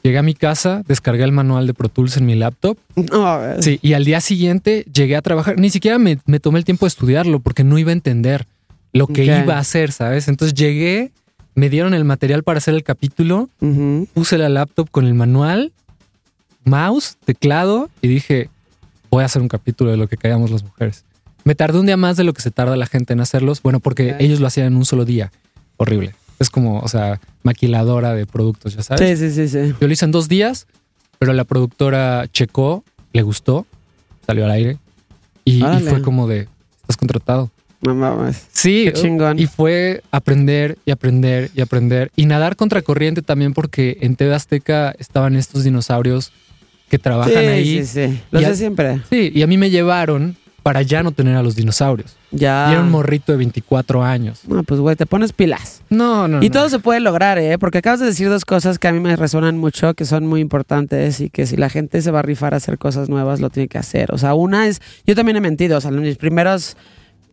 [0.03, 3.79] llegué a mi casa, descargué el manual de Pro Tools en mi laptop, No, sí,
[3.83, 5.59] y al día siguiente llegué a trabajar.
[5.59, 8.47] Ni siquiera me, me tomé el tiempo de estudiarlo porque no iba a entender
[8.93, 10.29] lo que iba a hacer, ¿sabes?
[10.29, 11.11] Entonces llegué,
[11.55, 13.49] me dieron el material para hacer el capítulo
[14.14, 15.73] puse la laptop con el manual,
[16.64, 18.51] mouse, teclado y dije,
[19.11, 21.05] voy a hacer un capítulo de lo que callamos las mujeres.
[21.47, 23.78] Me tardé un día más de lo que se tarda la gente en hacerlos, bueno,
[23.78, 25.30] porque ellos lo hacían en un solo día.
[25.76, 26.12] Horrible.
[26.40, 29.16] Es como, o sea, maquiladora de productos, ya sabes.
[29.20, 29.72] Sí, sí, sí, sí.
[29.80, 30.66] Yo lo hice en dos días,
[31.20, 32.82] pero la productora checó,
[33.12, 33.64] le gustó,
[34.26, 34.78] salió al aire
[35.44, 36.49] y, y fue como de,
[36.80, 37.49] estás contratado.
[37.80, 38.44] No mames.
[38.53, 39.38] Sí, Qué chingón.
[39.38, 44.97] y fue aprender y aprender y aprender y nadar contracorriente también porque en TV Azteca
[44.99, 46.32] estaban estos dinosaurios
[46.88, 47.86] que trabajan sí, ahí.
[47.86, 48.20] sí, sí.
[48.32, 49.01] Lo Y sé a- siempre.
[49.09, 50.36] Sí, y a mí me llevaron
[50.67, 52.17] para ya no tener a los dinosaurios.
[52.33, 52.67] Ya.
[52.69, 54.41] Y era un morrito de 24 años.
[54.49, 55.83] No, pues güey, te pones pilas.
[55.91, 56.53] No, no, Y no.
[56.53, 57.57] todo se puede lograr, ¿eh?
[57.57, 60.41] Porque acabas de decir dos cosas que a mí me resuenan mucho, que son muy
[60.41, 63.49] importantes y que si la gente se va a rifar a hacer cosas nuevas, lo
[63.49, 64.12] tiene que hacer.
[64.12, 66.77] O sea, una es, yo también he mentido, o sea, en mis primeros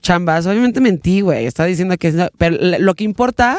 [0.03, 1.47] chambas, obviamente mentí, güey.
[1.47, 3.57] Estaba diciendo que, no- pero lo que importa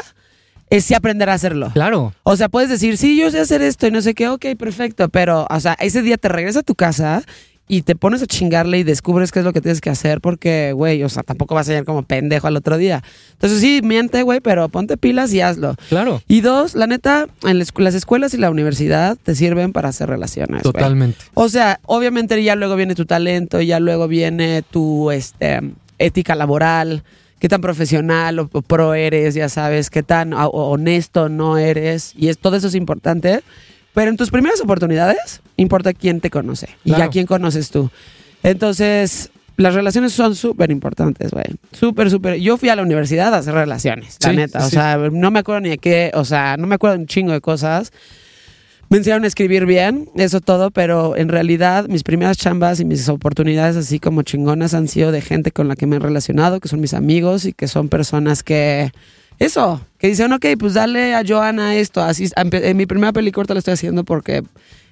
[0.69, 1.69] es sí aprender a hacerlo.
[1.73, 2.13] Claro.
[2.23, 5.09] O sea, puedes decir, sí, yo sé hacer esto y no sé qué, ok, perfecto,
[5.09, 7.23] pero, o sea, ese día te regresas a tu casa
[7.67, 10.71] y te pones a chingarle y descubres qué es lo que tienes que hacer porque,
[10.73, 13.03] güey, o sea, tampoco vas a llegar como pendejo al otro día.
[13.33, 15.75] Entonces, sí, miente, güey, pero ponte pilas y hazlo.
[15.89, 16.21] Claro.
[16.27, 20.61] Y dos, la neta, en las escuelas y la universidad te sirven para hacer relaciones.
[20.61, 21.17] Totalmente.
[21.33, 25.61] O sea, obviamente ya luego viene tu talento, ya luego viene tu este,
[25.97, 27.03] ética laboral,
[27.39, 32.13] qué tan profesional o, pro eres, ya sabes, qué tan honesto no eres.
[32.15, 33.41] Y es, todo eso es importante.
[33.95, 37.89] Pero en tus primeras oportunidades, importa quién te conoce y a quién conoces tú.
[38.43, 41.45] Entonces, las relaciones son súper importantes, güey.
[41.71, 42.35] Súper, súper.
[42.35, 44.59] Yo fui a la universidad a hacer relaciones, la Sí, neta.
[44.59, 47.07] sí, o sea, no me acuerdo ni de qué, o sea, no me acuerdo un
[47.07, 47.91] chingo de cosas.
[48.89, 53.09] Me enseñaron a escribir bien, eso todo, pero en realidad mis primeras chambas y mis
[53.09, 56.67] oportunidades así como chingonas han sido de gente con la que me he relacionado, que
[56.67, 58.91] son mis amigos y que son personas que...
[59.39, 62.01] Eso, que dicen, ok, pues dale a Joana esto.
[62.01, 64.43] Así, en mi primera película lo estoy haciendo porque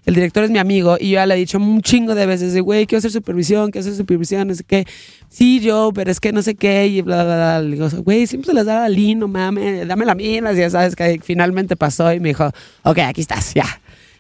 [0.06, 2.60] el director es mi amigo y yo ya le he dicho un chingo de veces
[2.60, 4.86] güey, quiero hacer supervisión, quiero hacer supervisión, no sé qué.
[5.30, 7.62] Sí, yo, pero es que no sé qué y bla, bla, bla.
[7.62, 10.52] Le digo, güey, siempre se las da a no mames, dame la mía.
[10.54, 12.52] Ya sabes que finalmente pasó y me dijo,
[12.84, 13.66] ok, aquí estás, ya.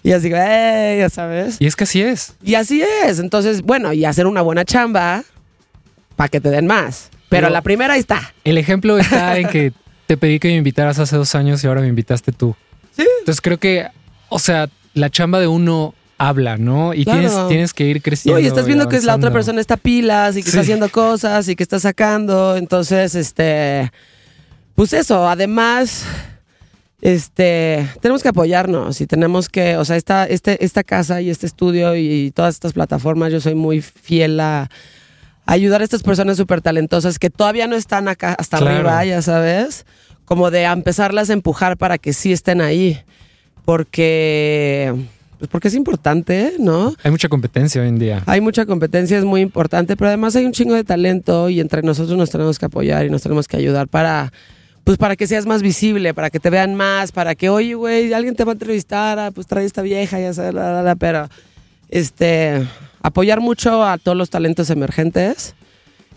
[0.03, 1.57] Y así, güey, ya sabes.
[1.59, 2.35] Y es que así es.
[2.43, 3.19] Y así es.
[3.19, 5.23] Entonces, bueno, y hacer una buena chamba
[6.15, 7.09] para que te den más.
[7.29, 8.33] Pero, Pero- la primera ahí está.
[8.43, 9.73] El ejemplo está en que
[10.07, 12.55] te pedí que me invitaras hace dos años y ahora me invitaste tú.
[12.95, 13.05] Sí.
[13.19, 13.87] Entonces creo que,
[14.29, 16.93] o sea, la chamba de uno habla, ¿no?
[16.93, 17.19] Y Claro.
[17.19, 18.39] tienes, tienes que ir creciendo.
[18.39, 20.89] No, y estás viendo que es la otra persona está pilas y que está haciendo
[20.89, 22.55] cosas y que está sacando.
[22.55, 23.91] Entonces, este.
[24.75, 26.05] Pues eso, además.
[27.01, 31.45] Este, tenemos que apoyarnos y tenemos que, o sea, esta, este, esta casa y este
[31.45, 34.69] estudio y, todas estas plataformas, yo soy muy fiel a
[35.45, 38.75] ayudar a estas personas súper talentosas que todavía no están acá hasta Claro.
[38.75, 39.85] arriba, ya sabes,
[40.25, 42.99] como de empezarlas a empujar para que sí estén ahí,
[43.65, 44.93] porque,
[45.39, 46.93] pues porque es importante, ¿no?
[47.03, 48.23] Hay mucha competencia hoy en día.
[48.25, 51.81] Hay mucha competencia, es muy importante, pero además hay un chingo de talento y entre
[51.81, 54.31] nosotros nos tenemos que apoyar y nos tenemos que ayudar para,
[54.83, 58.13] pues para que seas más visible, para que te vean más, para que, oye, güey,
[58.13, 60.95] alguien te va a entrevistar, ah, pues trae esta vieja, ya sabes, la, la, la,
[60.95, 61.27] pero,
[61.89, 62.65] este,
[63.03, 65.53] apoyar mucho a todos los talentos emergentes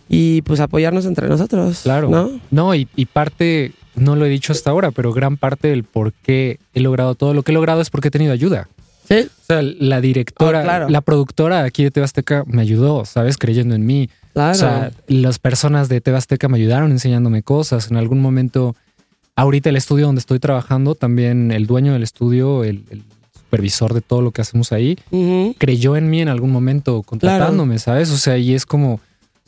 [0.09, 1.80] y pues apoyarnos entre nosotros.
[1.82, 2.09] Claro.
[2.09, 2.41] ¿No?
[2.51, 6.12] No, y, y parte, no lo he dicho hasta ahora, pero gran parte del por
[6.14, 8.68] qué he logrado todo lo que he logrado es porque he tenido ayuda.
[9.09, 9.28] Sí.
[9.28, 10.89] O sea, la directora, Oh, claro.
[10.89, 13.37] la productora aquí de TV Azteca me ayudó, ¿sabes?
[13.39, 14.09] Creyendo en mí.
[14.32, 14.51] Claro.
[14.53, 17.91] O sea, las personas de Tebasteca me ayudaron enseñándome cosas.
[17.91, 18.74] En algún momento,
[19.37, 23.03] ahorita el estudio donde estoy trabajando, también el dueño del estudio, el, el
[23.57, 24.98] supervisor de todo lo que hacemos ahí,
[25.59, 28.11] creyó en mí en algún momento contratándome, ¿sabes?
[28.11, 29.00] O sea, y es como, o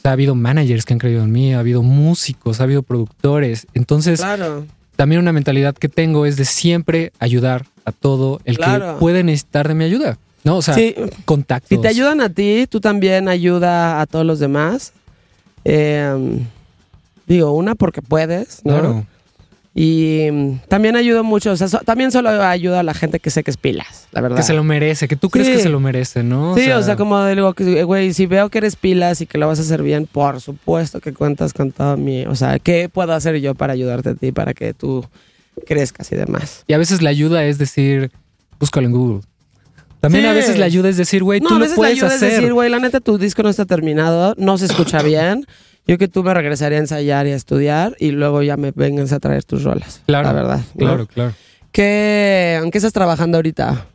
[0.02, 3.66] sea, ha habido managers que han creído en mí, ha habido músicos, ha habido productores.
[3.74, 4.64] Entonces, Claro.
[4.96, 8.94] también una mentalidad que tengo es de siempre ayudar a todo el Claro.
[8.94, 10.18] que puede necesitar de mi ayuda.
[10.44, 10.94] No, o sea, Sí.
[11.24, 11.68] contactos.
[11.68, 14.92] Si te ayudan a ti, tú también ayuda a todos los demás.
[15.64, 16.40] Eh,
[17.26, 18.72] digo, una porque puedes, ¿no?
[18.72, 19.06] Claro.
[19.80, 23.30] Y mm, también ayudo mucho, o sea, so- también solo ayudo a la gente que
[23.30, 24.36] sé que es pilas, la verdad.
[24.38, 25.52] Que se lo merece, que tú crees Sí.
[25.54, 26.56] que se lo merece, ¿no?
[26.56, 27.54] sí, o sea, como digo,
[27.86, 31.00] güey, si veo que eres pilas y que lo vas a hacer bien, por supuesto
[31.00, 34.32] que cuentas con todo mi, o sea, ¿qué puedo hacer yo para ayudarte a ti,
[34.32, 35.06] para que tú
[35.64, 36.64] crezcas y demás?
[36.66, 38.10] Y a veces la ayuda es decir,
[38.58, 39.20] búscalo en Google.
[40.00, 40.28] También Sí.
[40.30, 42.14] a veces la ayuda es decir, güey, No, tú a lo veces la puedes ayuda
[42.16, 42.28] hacer.
[42.30, 45.46] es decir, güey, la neta, tu disco no está terminado, no se escucha bien.
[45.88, 49.12] Yo que tú me regresaría a ensayar y a estudiar y luego ya me vengas
[49.12, 50.02] a traer tus rolas.
[50.06, 50.60] Claro, La verdad.
[50.74, 50.86] ¿no?
[50.86, 51.32] Claro, claro.
[51.72, 53.86] ¿Qué, ¿En qué estás trabajando ahorita?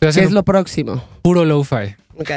[0.00, 1.02] ¿Qué es lo próximo?
[1.22, 1.94] puro lo-fi.
[2.18, 2.30] Ok.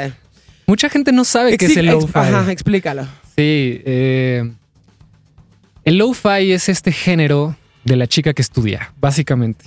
[0.66, 2.12] Mucha gente no sabe qué es el lo-fi.
[2.14, 3.02] Ajá, explícalo.
[3.36, 4.50] Sí, eh,
[5.84, 7.56] el lo-fi es este género
[7.88, 9.64] de la chica que estudia, básicamente.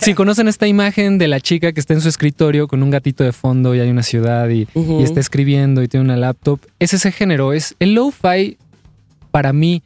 [0.00, 3.24] si conocen esta imagen de la chica que está en su escritorio con un gatito
[3.24, 4.66] de fondo y hay una ciudad y,
[5.02, 7.52] está escribiendo y tiene una laptop, es ese género.
[7.52, 8.58] Es el lo-fi
[9.30, 9.82] para mí.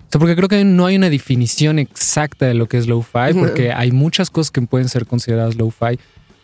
[0.00, 3.34] O sea, porque creo que no hay una definición exacta de lo que es lo-fi,
[3.38, 5.98] porque hay muchas cosas que pueden ser consideradas lo-fi.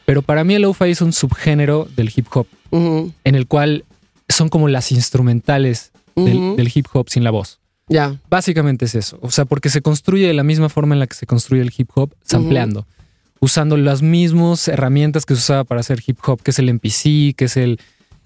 [0.05, 3.85] Pero para mí el lo-fi es un subgénero del hip hop, en el cual
[4.28, 7.59] son como las instrumentales del hip hop sin la voz.
[7.89, 8.20] Ya.
[8.30, 9.18] Básicamente es eso.
[9.22, 11.72] O sea, porque se construye de la misma forma en la que se construye el
[11.76, 12.87] hip hop, sampleando,
[13.41, 17.35] usando las mismas herramientas que se usaba para hacer hip hop, que es el MPC,
[17.37, 17.78] que es el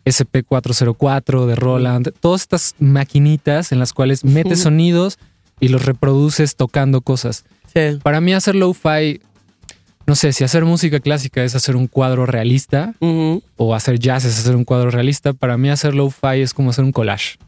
[0.05, 5.19] SP404 de Roland, todas estas maquinitas en las cuales metes sonidos
[5.61, 7.45] y los reproduces tocando cosas.
[7.75, 7.99] Sí.
[8.03, 9.21] Para mí hacer lo-fi,
[10.07, 14.39] no sé, si hacer música clásica es hacer un cuadro realista o hacer jazz es
[14.39, 17.39] hacer un cuadro realista, para mí hacer lo-fi es como hacer un collage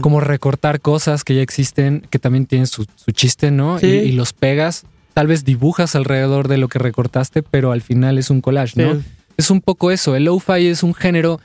[0.00, 3.78] Como recortar cosas que ya existen, que también tienen su, su chiste, ¿no?
[3.78, 3.86] Sí.
[3.86, 4.84] Y, y los pegas,
[5.16, 9.02] tal vez dibujas alrededor de lo que recortaste, pero al final es un collage, ¿no?
[9.38, 10.14] Es un poco eso.
[10.14, 11.40] El lo-fi es un género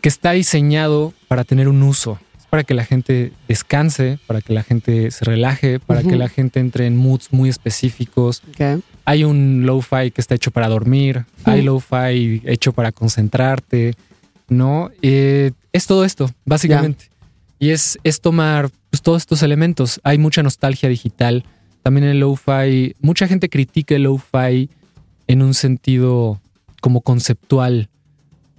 [0.00, 2.18] que está diseñado para tener un uso.
[2.38, 6.28] Es para que la gente descanse, para que la gente se relaje, para que la
[6.28, 8.42] gente entre en moods muy específicos.
[9.04, 13.94] Hay un lo-fi que está hecho para dormir, hay lo-fi hecho para concentrarte,
[14.48, 14.90] ¿no?
[15.02, 17.11] Eh, es todo esto, básicamente.
[17.62, 20.00] Y es, es tomar pues, todos estos elementos.
[20.02, 21.44] Hay mucha nostalgia digital.
[21.84, 24.68] También el lo-fi, mucha gente critica el lo-fi
[25.28, 26.40] en un sentido
[26.80, 27.88] como conceptual,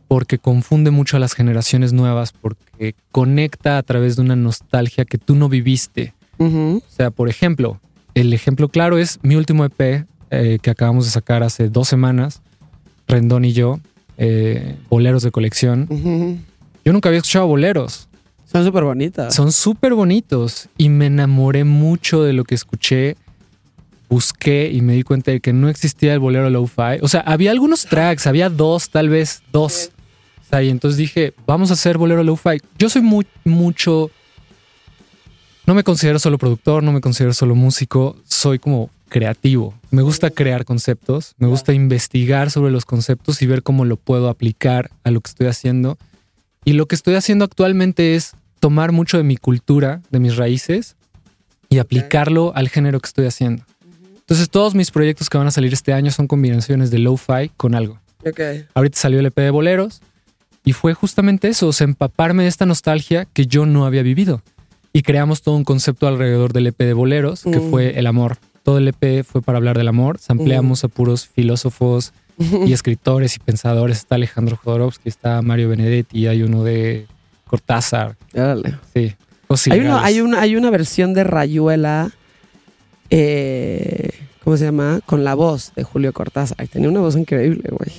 [0.08, 5.18] porque confunde mucho a las generaciones nuevas, porque conecta a través de una nostalgia que
[5.18, 6.14] tú no viviste.
[6.40, 7.82] O sea, por ejemplo,
[8.14, 12.42] el ejemplo claro es mi último EP eh, que acabamos de sacar hace dos semanas,
[13.10, 13.82] Rendón y yo,
[14.18, 15.90] eh, boleros de colección.
[16.86, 18.08] Yo nunca había escuchado boleros.
[18.54, 19.34] Son súper bonitas.
[19.34, 23.18] Son súper bonitos y me enamoré mucho de lo que escuché.
[24.10, 27.00] Busqué y me di cuenta de que no existía el bolero lo-fi.
[27.02, 29.90] O sea, había algunos tracks, había dos, tal vez dos.
[30.40, 32.60] O sea, y entonces dije, vamos a hacer bolero lo-fi.
[32.78, 34.12] Yo soy muy, mucho.
[35.66, 39.74] No me considero solo productor, no me considero solo músico, soy como creativo.
[39.90, 44.30] Me gusta crear conceptos, me gusta investigar sobre los conceptos y ver cómo lo puedo
[44.30, 45.98] aplicar a lo que estoy haciendo.
[46.66, 50.96] Y lo que estoy haciendo actualmente es tomar mucho de mi cultura, de mis raíces
[51.68, 53.66] y aplicarlo al género que estoy haciendo.
[54.22, 57.76] Entonces todos mis proyectos que van a salir este año son combinaciones de lo-fi con
[57.76, 58.00] algo.
[58.26, 58.40] Ok.
[58.74, 60.02] Ahorita salió el EP de boleros
[60.64, 64.42] y fue justamente eso, o sea, empaparme de esta nostalgia que yo no había vivido.
[64.94, 67.70] Y creamos todo un concepto alrededor del EP de boleros, que Mm.
[67.70, 68.38] fue el amor.
[68.64, 70.20] Todo el EP fue para hablar del amor.
[70.20, 72.38] Sampleamos a puros filósofos y
[72.72, 73.98] escritores y pensadores.
[73.98, 77.08] Está Alejandro Jodorowsky, está Mario Benedetti, hay uno de
[77.54, 78.16] Cortázar.
[78.34, 78.80] Órale.
[78.96, 79.14] Sí.
[79.70, 80.04] Hay, ilegales.
[80.06, 82.10] hay, una, hay una versión de Rayuela,
[83.12, 84.10] eh,
[84.44, 85.02] ¿cómo se llama?
[85.06, 86.68] Con la voz de Julio Cortázar.
[86.68, 87.92] Tenía una voz increíble, güey.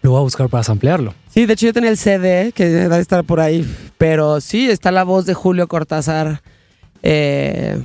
[0.00, 1.12] Lo voy a buscar para samplearlo.
[1.28, 4.90] Sí, de hecho yo tenía el CD, que debe estar por ahí, pero sí, está
[4.90, 6.40] la voz de Julio Cortázar
[7.02, 7.82] eh,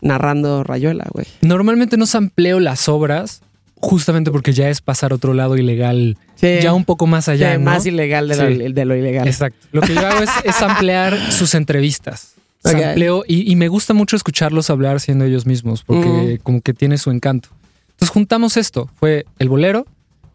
[0.00, 1.28] narrando Rayuela, güey.
[1.42, 3.42] Normalmente no sampleo las obras
[3.82, 6.58] justamente porque ya es pasar otro lado ilegal, Sí.
[6.62, 7.52] ya un poco más allá.
[7.52, 7.64] Sí, ¿no?
[7.64, 8.40] más ilegal de, Sí.
[8.54, 9.26] lo, de lo ilegal.
[9.28, 9.66] Exacto.
[9.72, 12.34] Lo que yo hago es, es ampliar sus entrevistas.
[12.64, 12.72] Ok.
[12.72, 16.96] Sampleo y, y me gusta mucho escucharlos hablar siendo ellos mismos porque como que tiene
[16.96, 17.48] su encanto.
[17.90, 18.88] Entonces juntamos esto.
[19.00, 19.84] Fue el bolero,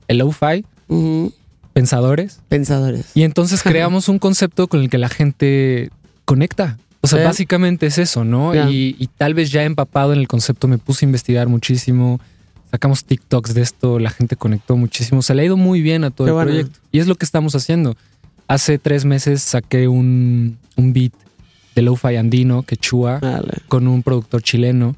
[0.10, 0.66] el lo-fi,
[1.74, 2.40] pensadores.
[2.50, 3.06] Pensadores.
[3.14, 5.90] Y entonces creamos un concepto con el que la gente
[6.26, 6.78] conecta.
[7.02, 8.54] O sea, básicamente es eso, ¿no?
[8.70, 12.20] Y tal vez ya empapado en el concepto me puse a investigar muchísimo.
[12.72, 15.22] Sacamos TikToks de esto, la gente conectó muchísimo.
[15.22, 16.52] Se le ha ido muy bien a todo Qué el bueno.
[16.52, 16.80] proyecto.
[16.92, 17.96] Y es lo que estamos haciendo.
[18.48, 21.14] Hace tres meses saqué un, un beat
[21.76, 23.20] de Lo-Fi Andino, Quechua,
[23.68, 24.96] con un productor chileno.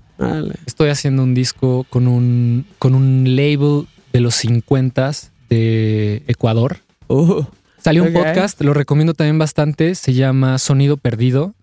[0.66, 5.12] Estoy haciendo un disco con un, con un label de los 50
[5.50, 6.78] de Ecuador.
[7.08, 7.44] Uh,
[7.82, 9.96] Salió un podcast, lo recomiendo también bastante.
[9.96, 11.54] Se llama Sonido Perdido.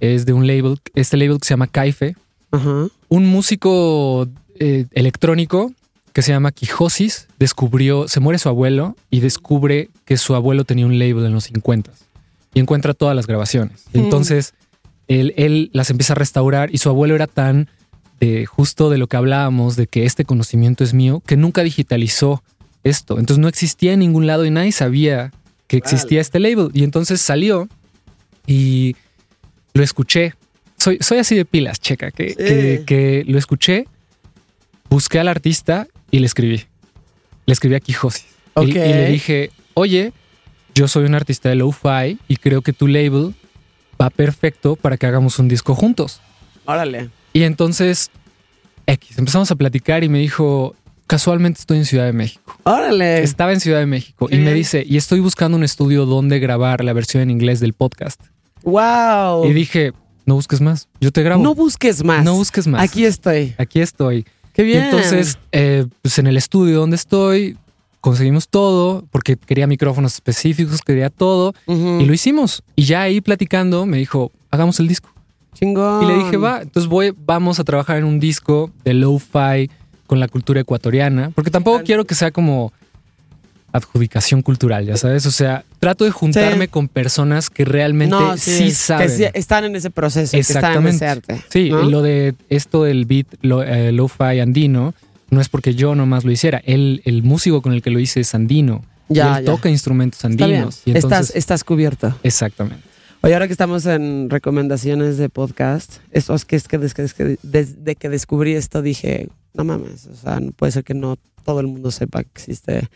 [0.00, 2.16] Es de un label, este label que se llama Caife.
[2.50, 2.88] Ajá.
[3.08, 4.28] Un músico
[4.62, 5.72] eh, electrónico
[6.12, 10.86] que se llama Quijosis descubrió, se muere su abuelo y descubre que su abuelo tenía
[10.86, 11.90] un label en los 50
[12.54, 13.84] y encuentra todas las grabaciones.
[13.92, 13.98] Mm.
[13.98, 14.54] entonces
[15.08, 17.68] él, él las empieza a restaurar y su abuelo era tan
[18.46, 22.42] justo de lo que hablábamos, de que este conocimiento es mío, que nunca digitalizó
[22.84, 23.18] esto.
[23.18, 25.32] Entonces no existía en ningún lado y nadie sabía
[25.66, 26.70] que existía este label.
[26.72, 27.68] Y entonces salió
[28.46, 28.94] y
[29.74, 30.34] lo escuché.
[30.78, 32.36] Soy, soy así de pilas, checa, que, Sí.
[32.36, 33.86] que, que lo escuché,
[34.92, 36.64] busqué al artista y le escribí.
[37.46, 38.26] Le escribí a Quijosis.
[38.26, 38.66] Y- Ok.
[38.68, 40.12] Y, le dije, oye,
[40.74, 43.34] yo soy un artista de lo-fi y creo que tu label
[44.00, 46.20] va perfecto para que hagamos un disco juntos.
[46.66, 47.08] Órale.
[47.32, 48.10] Y entonces,
[48.86, 50.76] X, empezamos a platicar y me dijo,
[51.06, 52.58] casualmente estoy en Ciudad de México.
[52.64, 53.22] Órale.
[53.22, 56.84] Estaba en Ciudad de México y me dice, y estoy buscando un estudio donde grabar
[56.84, 58.20] la versión en inglés del podcast.
[58.64, 59.46] Wow.
[59.46, 59.92] Y dije,
[60.26, 61.42] no busques más, yo te grabo.
[61.42, 62.22] no busques más.
[62.22, 62.82] No busques más.
[62.82, 63.54] Aquí estoy.
[63.56, 64.26] Aquí estoy.
[64.52, 64.84] Qué Y bien.
[64.84, 67.56] entonces, eh, pues en el estudio donde estoy,
[68.00, 72.62] conseguimos todo, porque quería micrófonos específicos, quería todo, y lo hicimos.
[72.76, 75.08] Y ya ahí platicando, me dijo, hagamos el disco.
[75.54, 76.02] Chingón.
[76.02, 79.70] Y le dije, va, entonces voy, vamos a trabajar en un disco de lo-fi
[80.06, 82.72] con la cultura ecuatoriana, porque tampoco quiero que sea como
[83.72, 85.26] adjudicación cultural, ya sabes.
[85.26, 86.70] O sea, trato de juntarme Sí.
[86.70, 89.08] con personas que realmente No, sí, saben.
[89.08, 90.32] Que sí están en ese proceso.
[90.32, 91.42] Que están en ese arte.
[91.48, 91.82] Sí, ¿no?
[91.82, 94.94] lo de esto del beat lo, eh, lo-fi andino
[95.30, 96.60] no es porque yo nomás lo hiciera.
[96.64, 98.84] Él, el músico con el que lo hice es andino.
[99.08, 99.52] Ya, y él ya.
[99.52, 100.82] toca instrumentos Está andinos.
[100.84, 102.14] Y entonces, estás, estás cubierto.
[102.22, 102.82] Exactamente.
[103.22, 107.94] Oye, ahora que estamos en recomendaciones de podcast, es que, es que desde, que desde
[107.94, 111.68] que descubrí esto dije, no mames, o sea, no puede ser que no todo el
[111.68, 112.88] mundo sepa que existe.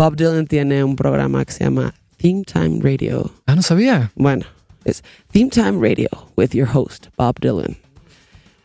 [0.00, 3.30] Bob Dylan tiene un programa que se llama Theme Time Radio.
[3.44, 4.10] Ah, no sabía.
[4.14, 4.46] Bueno,
[4.86, 7.76] es Theme Time Radio with your host, Bob Dylan.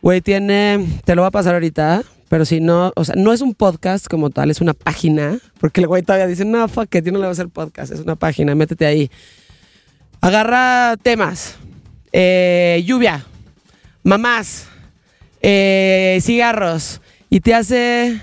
[0.00, 3.42] Güey, tiene, te lo voy a pasar ahorita, pero si no, o sea, no es
[3.42, 7.04] un podcast como tal, es una página, porque el güey todavía dice, no, fuck it,
[7.04, 9.10] yo no le voy a hacer podcast, es una página, métete ahí.
[10.22, 11.56] Agarra temas,
[12.12, 13.26] eh, lluvia,
[14.04, 14.68] mamás,
[15.42, 18.22] eh, cigarros, y te hace,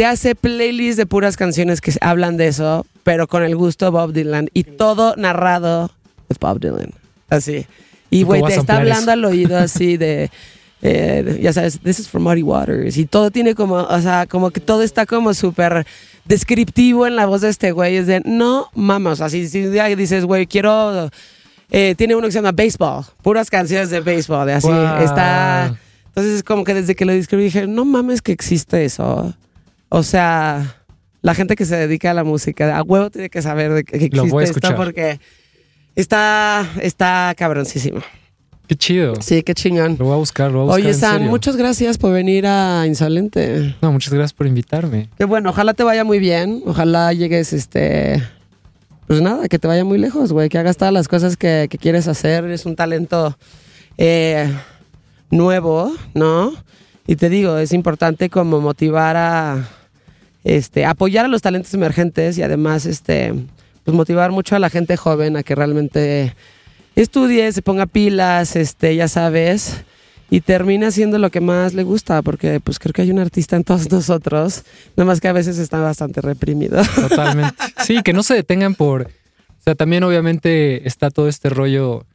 [0.00, 3.90] te hace playlists de puras canciones que hablan de eso, pero con el gusto de
[3.90, 5.90] Bob Dylan, y todo narrado
[6.30, 6.94] with Bob Dylan,
[7.28, 7.66] así.
[8.08, 10.30] Y ¿Y güey, te está hablando al oído así de,
[10.80, 14.50] eh, ya sabes, this is for Muddy Waters, y todo tiene como, o sea, como
[14.50, 15.86] que todo está como súper
[16.24, 19.66] descriptivo en la voz de este güey, es de, no mames, o sea, si, si
[19.66, 21.10] un día dices, güey, quiero,
[21.70, 25.04] eh, tiene uno que se llama Baseball, puras canciones de béisbol, de así, Wow.
[25.04, 29.34] está, entonces como que desde que lo describí dije, no mames que existe eso,
[29.90, 30.76] o sea,
[31.20, 33.98] la gente que se dedica a la música, a huevo tiene que saber de que
[33.98, 35.20] que Lo voy a existe esto porque
[35.94, 38.00] está, está cabroncísimo.
[38.68, 39.14] Qué chido.
[39.20, 39.96] Sí, qué chingón.
[39.98, 40.80] Lo voy a buscar, lo voy a buscar.
[40.80, 41.28] Oye, en San, serio.
[41.28, 43.74] muchas gracias por venir a Insolente.
[43.82, 45.08] No, muchas gracias por invitarme.
[45.18, 46.62] Qué bueno, ojalá te vaya muy bien.
[46.64, 48.22] Ojalá llegues, este.
[49.08, 50.48] Pues nada, que te vaya muy lejos, güey.
[50.48, 52.44] Que hagas todas las cosas que, que quieres hacer.
[52.44, 53.36] Eres un talento
[53.98, 54.48] eh,
[55.30, 56.52] nuevo, ¿no?
[57.08, 59.68] Y te digo, es importante como motivar a.
[60.44, 63.34] Este, apoyar a los talentos emergentes y además, este.
[63.84, 66.34] Pues motivar mucho a la gente joven a que realmente
[66.96, 69.84] estudie, se ponga pilas, este, ya sabes
[70.30, 73.56] y termina haciendo lo que más le gusta, porque pues creo que hay un artista
[73.56, 74.64] en todos nosotros,
[74.96, 76.80] nada más que a veces está bastante reprimido.
[76.94, 77.54] Totalmente.
[77.84, 79.02] Sí, que no se detengan por.
[79.02, 82.06] O sea, también obviamente está todo este rollo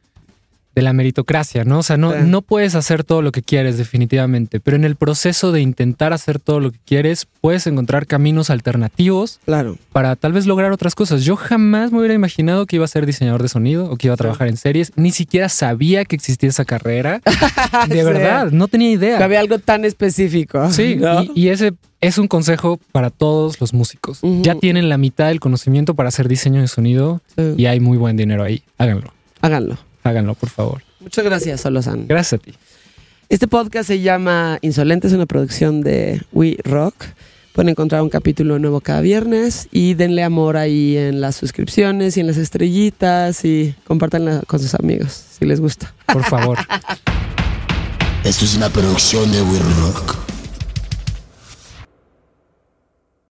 [0.76, 1.78] de la meritocracia, ¿no?
[1.78, 2.18] O sea, no, Sí.
[2.26, 6.38] no puedes hacer todo lo que quieres, definitivamente, pero en el proceso de intentar hacer
[6.38, 9.78] todo lo que quieres, puedes encontrar caminos alternativos Claro.
[9.92, 11.24] para tal vez lograr otras cosas.
[11.24, 14.14] Yo jamás me hubiera imaginado que iba a ser diseñador de sonido o que iba
[14.14, 14.92] a trabajar en series.
[14.96, 17.22] Ni siquiera sabía que existía esa carrera.
[17.88, 18.02] De Sí.
[18.04, 19.16] verdad, no tenía idea.
[19.16, 20.70] Que había algo tan específico.
[20.70, 21.22] Sí, ¿no?
[21.22, 21.72] y, y ese
[22.02, 24.20] es un consejo para todos los músicos.
[24.42, 27.54] Ya tienen la mitad del conocimiento para hacer diseño de sonido Sí.
[27.56, 28.62] y hay muy buen dinero ahí.
[28.76, 29.78] Háganlo, Háganlo.
[30.06, 30.82] Háganlo, por favor.
[31.00, 32.06] Muchas gracias, Solosan.
[32.06, 32.54] Gracias a ti.
[33.28, 36.94] Este podcast se llama Insolente, es una producción de We Rock.
[37.52, 42.20] Pueden encontrar un capítulo nuevo cada viernes y denle amor ahí en las suscripciones y
[42.20, 45.94] en las estrellitas y compártanla con sus amigos si les gusta.
[46.12, 46.58] Por favor.
[48.24, 50.25] Esto es una producción de We Rock.